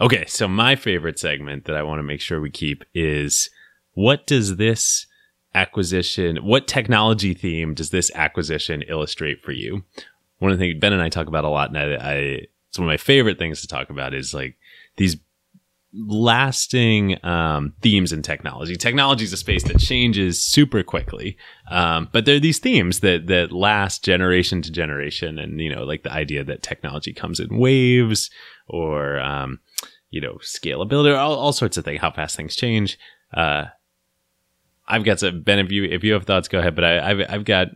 [0.00, 3.50] Okay, so my favorite segment that I want to make sure we keep is
[3.94, 5.06] what does this
[5.54, 9.84] acquisition, what technology theme does this acquisition illustrate for you?
[10.38, 12.14] One of the things Ben and I talk about a lot, and I, I
[12.68, 14.56] it's one of my favorite things to talk about is like
[14.98, 15.16] these
[15.92, 18.76] lasting um, themes in technology.
[18.76, 21.36] Technology is a space that changes super quickly,
[21.70, 25.82] um, but there are these themes that that last generation to generation, and you know,
[25.82, 28.30] like the idea that technology comes in waves,
[28.68, 29.58] or um,
[30.10, 32.98] you know, scalability, all, all sorts of things, how fast things change.
[33.32, 33.66] Uh,
[34.86, 35.58] I've got some Ben.
[35.58, 36.74] If you if you have thoughts, go ahead.
[36.74, 37.68] But I, I've I've got.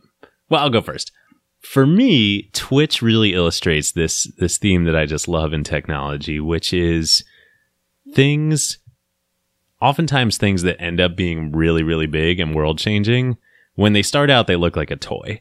[0.48, 1.12] Well, I'll go first.
[1.60, 6.72] For me, Twitch really illustrates this this theme that I just love in technology, which
[6.72, 7.22] is
[8.14, 8.78] things
[9.80, 13.36] oftentimes things that end up being really really big and world changing
[13.74, 15.40] when they start out they look like a toy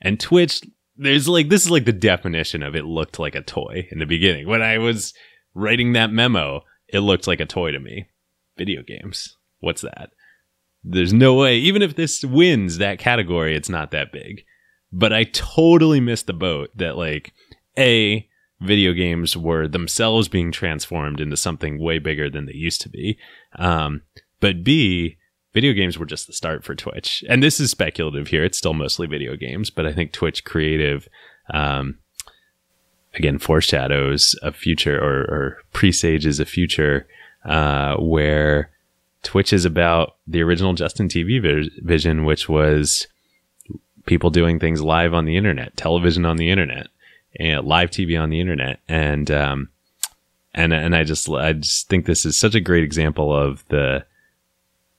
[0.00, 0.62] and twitch
[0.96, 4.06] there's like this is like the definition of it looked like a toy in the
[4.06, 5.12] beginning when i was
[5.54, 8.06] writing that memo it looked like a toy to me
[8.56, 10.10] video games what's that
[10.84, 14.44] there's no way even if this wins that category it's not that big
[14.92, 17.32] but i totally missed the boat that like
[17.78, 18.28] a
[18.62, 23.18] video games were themselves being transformed into something way bigger than they used to be.
[23.56, 24.02] Um,
[24.40, 25.18] but B,
[25.52, 27.24] video games were just the start for Twitch.
[27.28, 28.44] And this is speculative here.
[28.44, 31.08] It's still mostly video games, but I think Twitch creative,
[31.52, 31.98] um,
[33.14, 37.06] again, foreshadows a future or, or presages a future,
[37.44, 38.70] uh, where
[39.22, 43.06] Twitch is about the original Justin TV vision, which was
[44.06, 46.88] people doing things live on the internet, television on the internet
[47.36, 48.80] and live TV on the internet.
[48.88, 49.68] And, um,
[50.54, 54.04] and, and I just, I just think this is such a great example of the,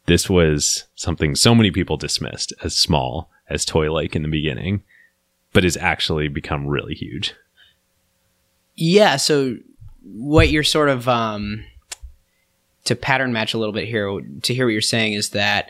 [0.05, 4.83] this was something so many people dismissed as small, as toy like in the beginning,
[5.51, 7.33] but has actually become really huge.
[8.75, 9.17] Yeah.
[9.17, 9.57] So
[10.03, 11.63] what you're sort of um,
[12.85, 14.07] to pattern match a little bit here
[14.41, 15.69] to hear what you're saying is that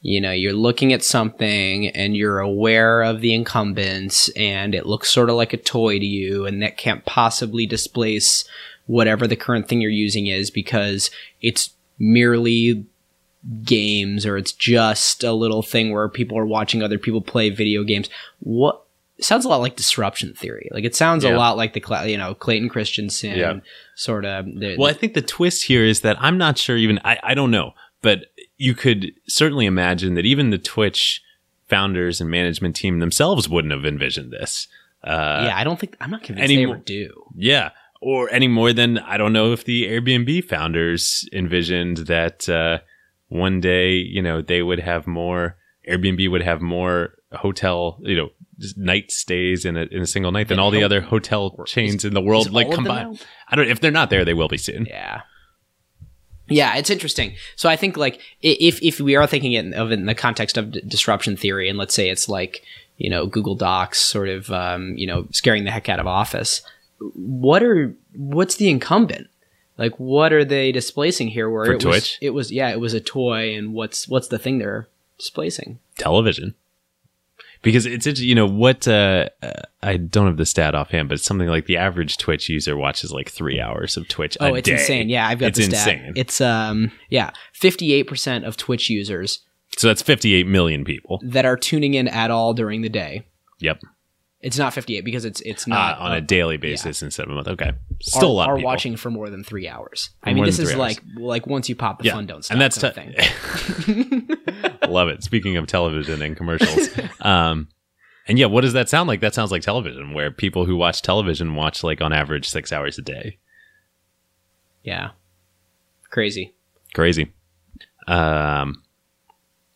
[0.00, 5.10] you know you're looking at something and you're aware of the incumbents and it looks
[5.10, 8.44] sort of like a toy to you and that can't possibly displace
[8.86, 12.84] whatever the current thing you're using is because it's merely
[13.62, 17.82] games or it's just a little thing where people are watching other people play video
[17.82, 18.08] games.
[18.40, 18.83] What
[19.20, 20.68] sounds a lot like disruption theory.
[20.72, 21.34] Like it sounds Yeah.
[21.34, 23.60] a lot like the you know Clayton Christensen Yeah.
[23.94, 24.46] sort of.
[24.46, 27.34] The, Well, I think the twist here is that I'm not sure even I, I
[27.34, 28.26] don't know, but
[28.58, 31.22] you could certainly imagine that even the Twitch
[31.68, 34.68] founders and management team themselves wouldn't have envisioned this.
[35.02, 37.24] Uh, yeah, I don't think I'm not convinced any they mo- ever do.
[37.36, 37.70] Yeah.
[38.00, 42.78] Or any more than I don't know if the Airbnb founders envisioned that uh,
[43.28, 45.56] one day, you know, they would have more
[45.88, 48.43] Airbnb would have more hotel, you know, just
[48.76, 52.14] night stays in a in a single night than all the other hotel chains in
[52.14, 53.26] the world like all of them combined.
[53.48, 54.86] I don't if they're not there, they will be soon.
[54.86, 55.22] Yeah.
[56.48, 57.34] Yeah, it's interesting.
[57.56, 60.58] So I think like if if we are thinking it of it in the context
[60.58, 62.62] of d- disruption theory, and let's say it's like
[62.98, 66.60] you know Google Docs sort of um, you know scaring the heck out of Office,
[66.98, 69.28] what are what's the incumbent?
[69.78, 71.48] Like what are they displacing here?
[71.48, 74.38] Where For it was it was yeah it was a toy, and what's what's the
[74.38, 74.86] thing they're
[75.18, 75.78] displacing?
[75.96, 76.54] television
[77.64, 79.52] because it's you know what uh, uh,
[79.82, 83.10] I don't have the stat offhand, but it's something like the average Twitch user watches
[83.10, 84.36] like three hours of Twitch.
[84.40, 84.74] Oh, it's day.
[84.74, 85.08] insane.
[85.08, 85.88] Yeah, I've got It's the stat.
[85.96, 86.12] insane.
[86.14, 89.40] It's um yeah fifty eight percent of Twitch users
[89.76, 91.20] So that's 58 million people.
[91.24, 93.26] that are tuning in at all during the day.
[93.58, 93.80] Yep,
[94.44, 97.32] It's not 58 because it's it's uh, not on uh, a daily basis instead of
[97.32, 97.48] a month.
[97.48, 97.72] Okay,
[98.02, 98.66] still are, a lot are of people.
[98.66, 100.10] watching for more than three hours.
[100.22, 102.52] For I mean, this is three like like once you pop the fun don't stop
[102.52, 104.28] and that's kind t- thing.
[104.86, 105.24] love it.
[105.24, 106.90] Speaking of television and commercials,
[107.22, 107.68] um,
[108.28, 109.20] and yeah, what does that sound like?
[109.20, 112.98] That sounds like television, where people who watch television watch like on average six hours
[112.98, 113.38] a day.
[114.82, 115.12] Yeah,
[116.10, 116.52] crazy.
[116.92, 117.32] Crazy.
[118.06, 118.82] Um,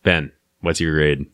[0.03, 1.25] Ben, what's your grade?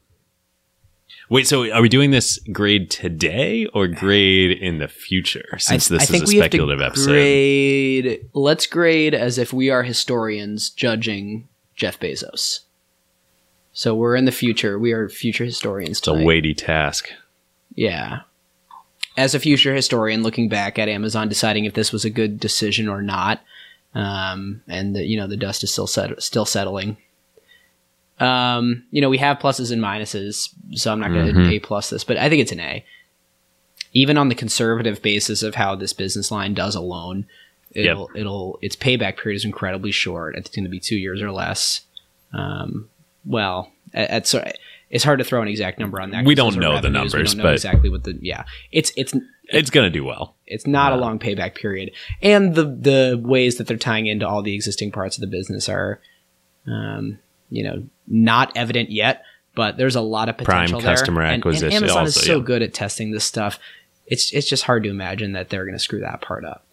[1.30, 5.58] Wait, so are we doing this grade today or grade in the future?
[5.58, 7.10] Since I, this I is a we have to speculative episode.
[7.10, 8.30] grade.
[8.34, 12.62] Let's grade as if we are historians judging Jeff Bezos.
[13.74, 14.78] So we're in the future.
[14.80, 15.98] We are future historians.
[15.98, 17.10] It's a weighty task.
[17.74, 18.22] Yeah.
[19.18, 22.88] As a future historian, looking back at Amazon, deciding if this was a good decision
[22.88, 23.42] or not,
[23.94, 26.98] um, and the, you know the dust is still set, still settling.
[28.20, 31.51] Um, you know we have pluses and minuses, so I'm not going to Mhm.
[31.55, 32.86] A plus this, but I think it's an A.
[33.93, 37.26] Even on the conservative basis of how this business line does alone,
[37.72, 40.36] it'll it'll its payback period is incredibly short.
[40.36, 41.82] It's going to be two years or less.
[42.34, 42.89] Um,
[43.26, 44.55] well, at, at
[44.89, 46.26] it's hard to throw an exact number on that.
[46.26, 47.13] We don't know the revenues.
[47.13, 48.43] We numbers, don't know but- exactly what the yeah.
[48.72, 49.13] It's it's
[49.49, 50.36] It's going to do well.
[50.47, 51.91] it's not a long payback period,
[52.22, 55.68] and the the ways that they're tying into all the existing parts of the business
[55.70, 55.99] are,
[56.68, 57.20] um,
[57.50, 59.24] you know, not evident yet.
[59.56, 60.91] But there's a lot of Prime potential there.
[60.96, 62.43] customer And- and acquisition Amazon is so yeah.
[62.43, 63.58] good at testing this stuff.
[64.06, 66.66] It's it's just hard to imagine that they're going to screw that part up.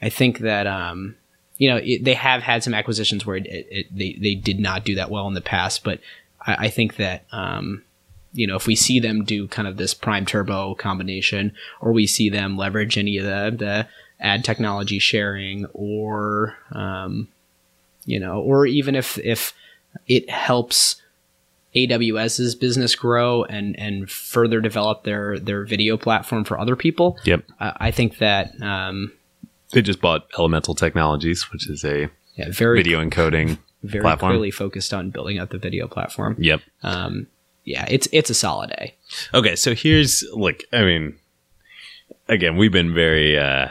[0.00, 1.14] I think that um,
[1.58, 4.58] you know it, they have had some acquisitions where it, it, it, they they did
[4.58, 6.00] not do that well in the past, but
[6.44, 7.84] I, I think that um,
[8.32, 12.06] you know if we see them do kind of this Prime Turbo combination, or we
[12.08, 13.88] see them leverage any of the the
[14.20, 17.28] ad technology sharing, or um,
[18.04, 19.52] you know, or even if if
[20.06, 20.96] it helps
[21.74, 27.18] AWS's business grow and and further develop their their video platform for other people.
[27.24, 27.44] Yep.
[27.60, 29.12] I, I think that um,
[29.72, 33.58] They just bought Elemental Technologies, which is a yeah, very video encoding.
[33.82, 34.32] very platform.
[34.32, 36.36] clearly focused on building out the video platform.
[36.38, 36.60] Yep.
[36.82, 37.26] Um,
[37.64, 38.94] yeah, it's it's a solid A.
[39.32, 41.16] Okay, so here's like I mean,
[42.28, 43.38] again, we've been very.
[43.38, 43.68] uh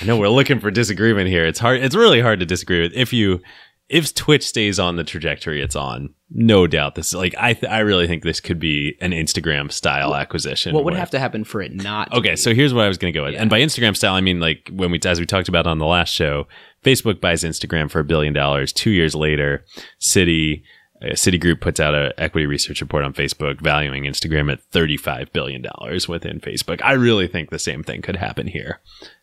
[0.00, 1.44] I know we're looking for disagreement here.
[1.44, 1.82] It's hard.
[1.82, 3.42] It's really hard to disagree with if you
[3.88, 6.14] if Twitch stays on the trajectory it's on.
[6.36, 9.70] No doubt, this is like I th- I really think this could be an Instagram
[9.70, 10.74] style acquisition.
[10.74, 12.10] What would where- have to happen for it not?
[12.10, 12.36] to Okay, be?
[12.36, 13.40] so here's what I was going to go with, Yeah.
[13.42, 15.86] and by Instagram style, I mean like when we, as we talked about on the
[15.86, 16.48] last show,
[16.84, 18.72] Facebook buys Instagram for a billion dollars.
[18.72, 19.64] Two years later,
[20.00, 20.64] City.
[21.02, 25.62] uh, Citigroup puts out an equity research report on Facebook valuing Instagram at thirty-five billion
[25.62, 26.80] dollars within Facebook.
[26.82, 28.80] I really think the same thing could happen here.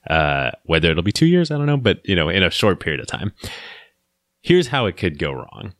[0.09, 2.79] Uh, whether it'll be two years, I don't know, but you know, in a short
[2.79, 3.33] period of time.
[4.41, 5.73] Here's how it could go wrong.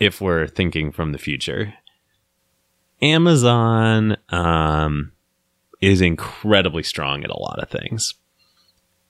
[0.00, 1.74] If we're thinking from the future,
[3.02, 5.12] Amazon, um,
[5.80, 8.14] is incredibly strong at a lot of things.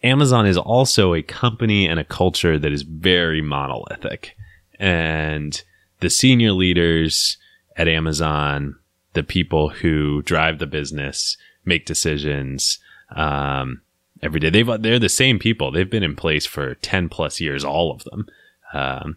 [0.02, 4.36] Amazon is also a company and a culture that is very monolithic.
[4.78, 5.60] And
[6.00, 7.36] the senior leaders
[7.76, 8.76] at Amazon,
[9.14, 12.78] the people who drive the business, make decisions
[13.14, 13.80] um,
[14.22, 15.72] every day, they've, they're the same people.
[15.72, 18.28] They've been in place for 10 plus years, all of them.
[18.72, 19.16] Um,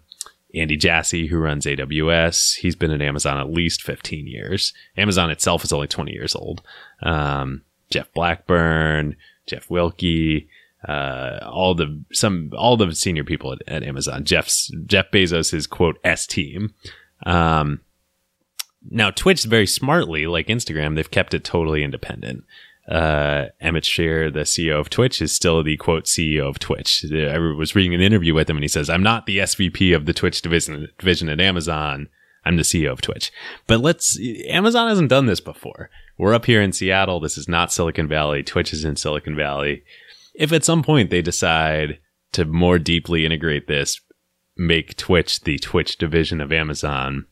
[0.54, 4.74] Andy Jassy, who runs AWS, he's been at Amazon at least 15 years.
[4.97, 6.62] Amazon itself is only 20 years old.
[7.02, 9.16] Um, Jeff Blackburn,
[9.47, 10.47] Jeff Wilke,
[10.88, 14.24] uh, all the some all the senior people at, at Amazon.
[14.24, 16.74] Jeff's Jeff Bezos' quote S team.
[17.26, 17.82] Um,
[18.89, 22.43] now Twitch very smartly, like Instagram, they've kept it totally independent.
[22.92, 27.06] Uh, Emmett Shear, the CEO of Twitch, is still the quote CEO of Twitch.
[27.10, 30.06] I was reading an interview with him, and he says, "I'm not the SVP of
[30.06, 32.10] the Twitch division division at Amazon."
[32.44, 33.32] I'm the CEO of Twitch.
[33.68, 35.92] But let's, Amazon hasn't done this before.
[36.18, 37.20] We're up here in Seattle.
[37.20, 38.42] This is not Silicon Valley.
[38.42, 39.84] Twitch is in Silicon Valley.
[40.34, 42.00] If at some point they decide
[42.32, 44.02] to more deeply integrate this,
[44.58, 47.26] make Twitch the Twitch division of Amazon,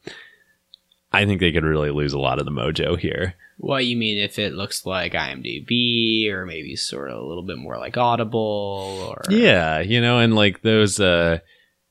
[1.12, 3.36] I think they could really lose a lot of the mojo here.
[3.58, 7.58] What you mean if it looks like IMDb or maybe sort of a little bit
[7.58, 11.40] more like Audible or Yeah, you know, and like those uh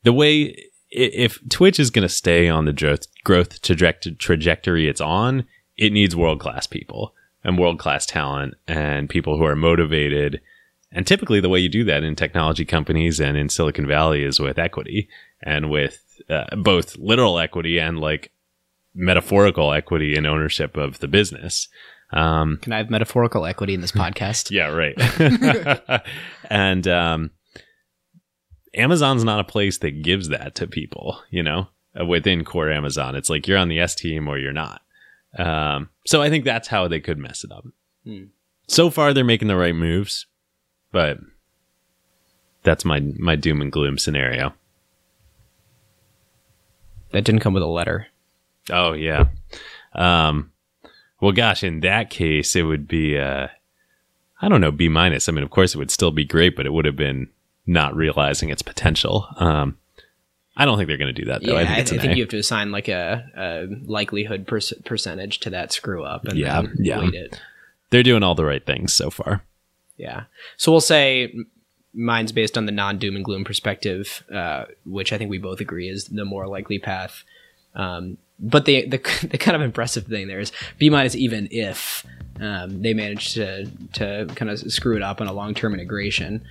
[0.05, 0.57] the way
[0.91, 5.45] if Twitch is going to stay on the growth growth trajectory it's on,
[5.77, 7.15] it needs world class people
[7.45, 10.41] and world class talent and people who are motivated.
[10.91, 14.41] And typically, the way you do that in technology companies and in Silicon Valley is
[14.41, 15.09] with equity
[15.43, 18.33] and with uh, both literal equity and like
[18.99, 21.69] metaphorical equity and ownership of the business.
[22.11, 24.51] Um, Can I have metaphorical equity in this podcast?
[24.51, 26.03] yeah, right.
[26.51, 27.31] and um,
[28.75, 31.69] Amazon's not a place that gives that to people, you know,
[31.99, 33.15] uh, within core Amazon.
[33.15, 34.83] It's like you're on the S team or you're not.
[35.39, 37.65] Um, so I think that's how they could mess it up.
[38.05, 38.25] Hmm.
[38.67, 40.27] So far, they're making the right moves,
[40.93, 41.19] but
[42.63, 44.55] that's my my doom and gloom scenario.
[47.13, 48.09] That didn't come with a letter.
[48.71, 49.27] Oh yeah.
[49.95, 50.53] Um,
[51.21, 53.49] well, gosh, in that case, it would be uh,
[54.41, 55.29] I don't know B minus.
[55.29, 57.29] I mean, of course, it would still be great, but it would have been
[57.67, 59.27] not realizing its potential.
[59.37, 59.77] Um,
[60.57, 61.53] I don't think they're going to do that though.
[61.53, 64.61] Yeah, I think, I, I think you have to assign like a, a likelihood per-
[64.85, 67.09] percentage to that screw up and Yeah, yeah.
[67.13, 67.41] it.
[67.91, 69.43] They're doing all the right things so far.
[69.97, 70.25] Yeah.
[70.57, 71.33] So we'll say
[71.95, 75.61] mine's based on the non doom and gloom perspective, uh, which I think we both
[75.61, 77.23] agree is the more likely path.
[77.75, 78.99] Um, but the, the
[79.31, 82.05] the kind of impressive thing there is B minus even if
[82.41, 86.45] um, they manage to to kind of screw it up on a long term integration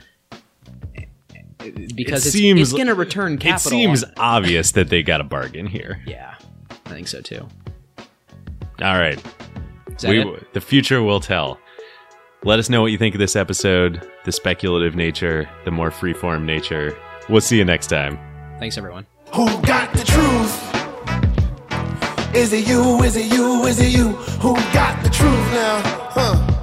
[1.59, 3.71] because It it's, seems- it's going to return capital.
[3.77, 6.01] It seems on- obvious that they got a bargain here.
[6.05, 6.35] yeah,
[6.85, 7.47] I think so too.
[8.81, 9.17] All right.
[9.87, 10.53] Is that We, it?
[10.53, 11.59] the future will tell.
[12.43, 16.43] Let us know what you think of this episode, the speculative nature, the more freeform
[16.43, 16.95] nature.
[17.27, 18.19] We'll see you next time.
[18.59, 19.07] Thanks everyone.
[19.33, 20.73] Who got the truth?
[22.33, 23.01] Is it you?
[23.03, 23.65] Is it you?
[23.65, 24.09] Is it you?
[24.41, 25.81] Who got the truth now?
[26.11, 26.53] Huh?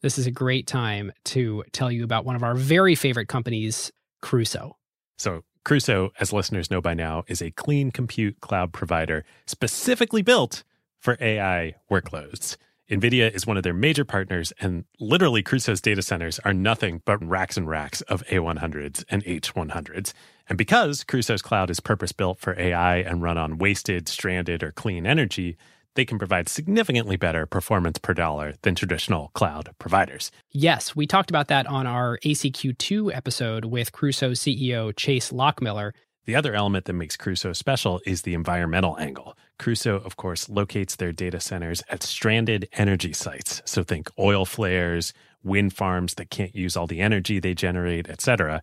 [0.00, 3.92] This is a great time to tell you about one of our very favorite companies,
[4.22, 4.76] Crusoe.
[5.18, 10.64] So, Crusoe, as listeners know by now, is a clean compute cloud provider specifically built
[11.00, 12.56] for AI workloads.
[12.90, 17.24] NVIDIA is one of their major partners, and literally, Crusoe's data centers are nothing but
[17.24, 20.12] racks and racks of A100s and H100s.
[20.50, 24.70] And because Crusoe's cloud is purpose built for AI and run on wasted, stranded, or
[24.70, 25.56] clean energy,
[25.94, 30.30] they can provide significantly better performance per dollar than traditional cloud providers.
[30.50, 35.92] Yes, we talked about that on our ACQ2 episode with Crusoe CEO Chase Lochmiller.
[36.26, 39.36] The other element that makes Crusoe special is the environmental angle.
[39.58, 43.60] Crusoe, of course, locates their data centers at stranded energy sites.
[43.66, 45.12] So think oil flares,
[45.42, 48.62] wind farms that can't use all the energy they generate, etc.,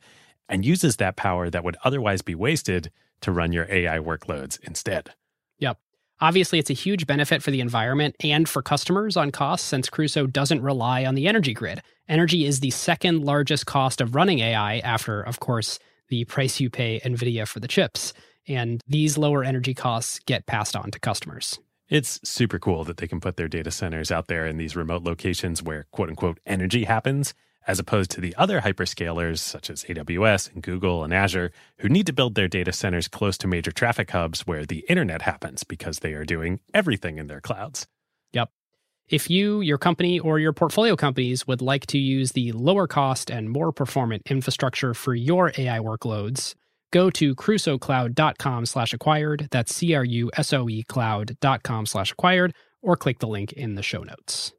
[0.49, 2.91] and uses that power that would otherwise be wasted
[3.21, 5.11] to run your AI workloads instead.
[5.59, 5.77] Yep.
[6.19, 10.27] Obviously, it's a huge benefit for the environment and for customers on costs since Crusoe
[10.27, 11.81] doesn't rely on the energy grid.
[12.09, 15.79] Energy is the second largest cost of running AI after, of course,
[16.11, 18.13] the price you pay NVIDIA for the chips.
[18.47, 21.59] And these lower energy costs get passed on to customers.
[21.89, 25.03] It's super cool that they can put their data centers out there in these remote
[25.03, 27.33] locations where quote unquote energy happens,
[27.67, 32.05] as opposed to the other hyperscalers such as AWS and Google and Azure, who need
[32.07, 35.99] to build their data centers close to major traffic hubs where the internet happens because
[35.99, 37.87] they are doing everything in their clouds.
[38.33, 38.49] Yep.
[39.11, 43.29] If you, your company, or your portfolio companies would like to use the lower cost
[43.29, 46.55] and more performant infrastructure for your AI workloads,
[46.91, 49.49] go to crusoecloud.com slash acquired.
[49.51, 54.53] That's C-R-U-S-O-E cloud.com slash acquired, or click the link in the show notes.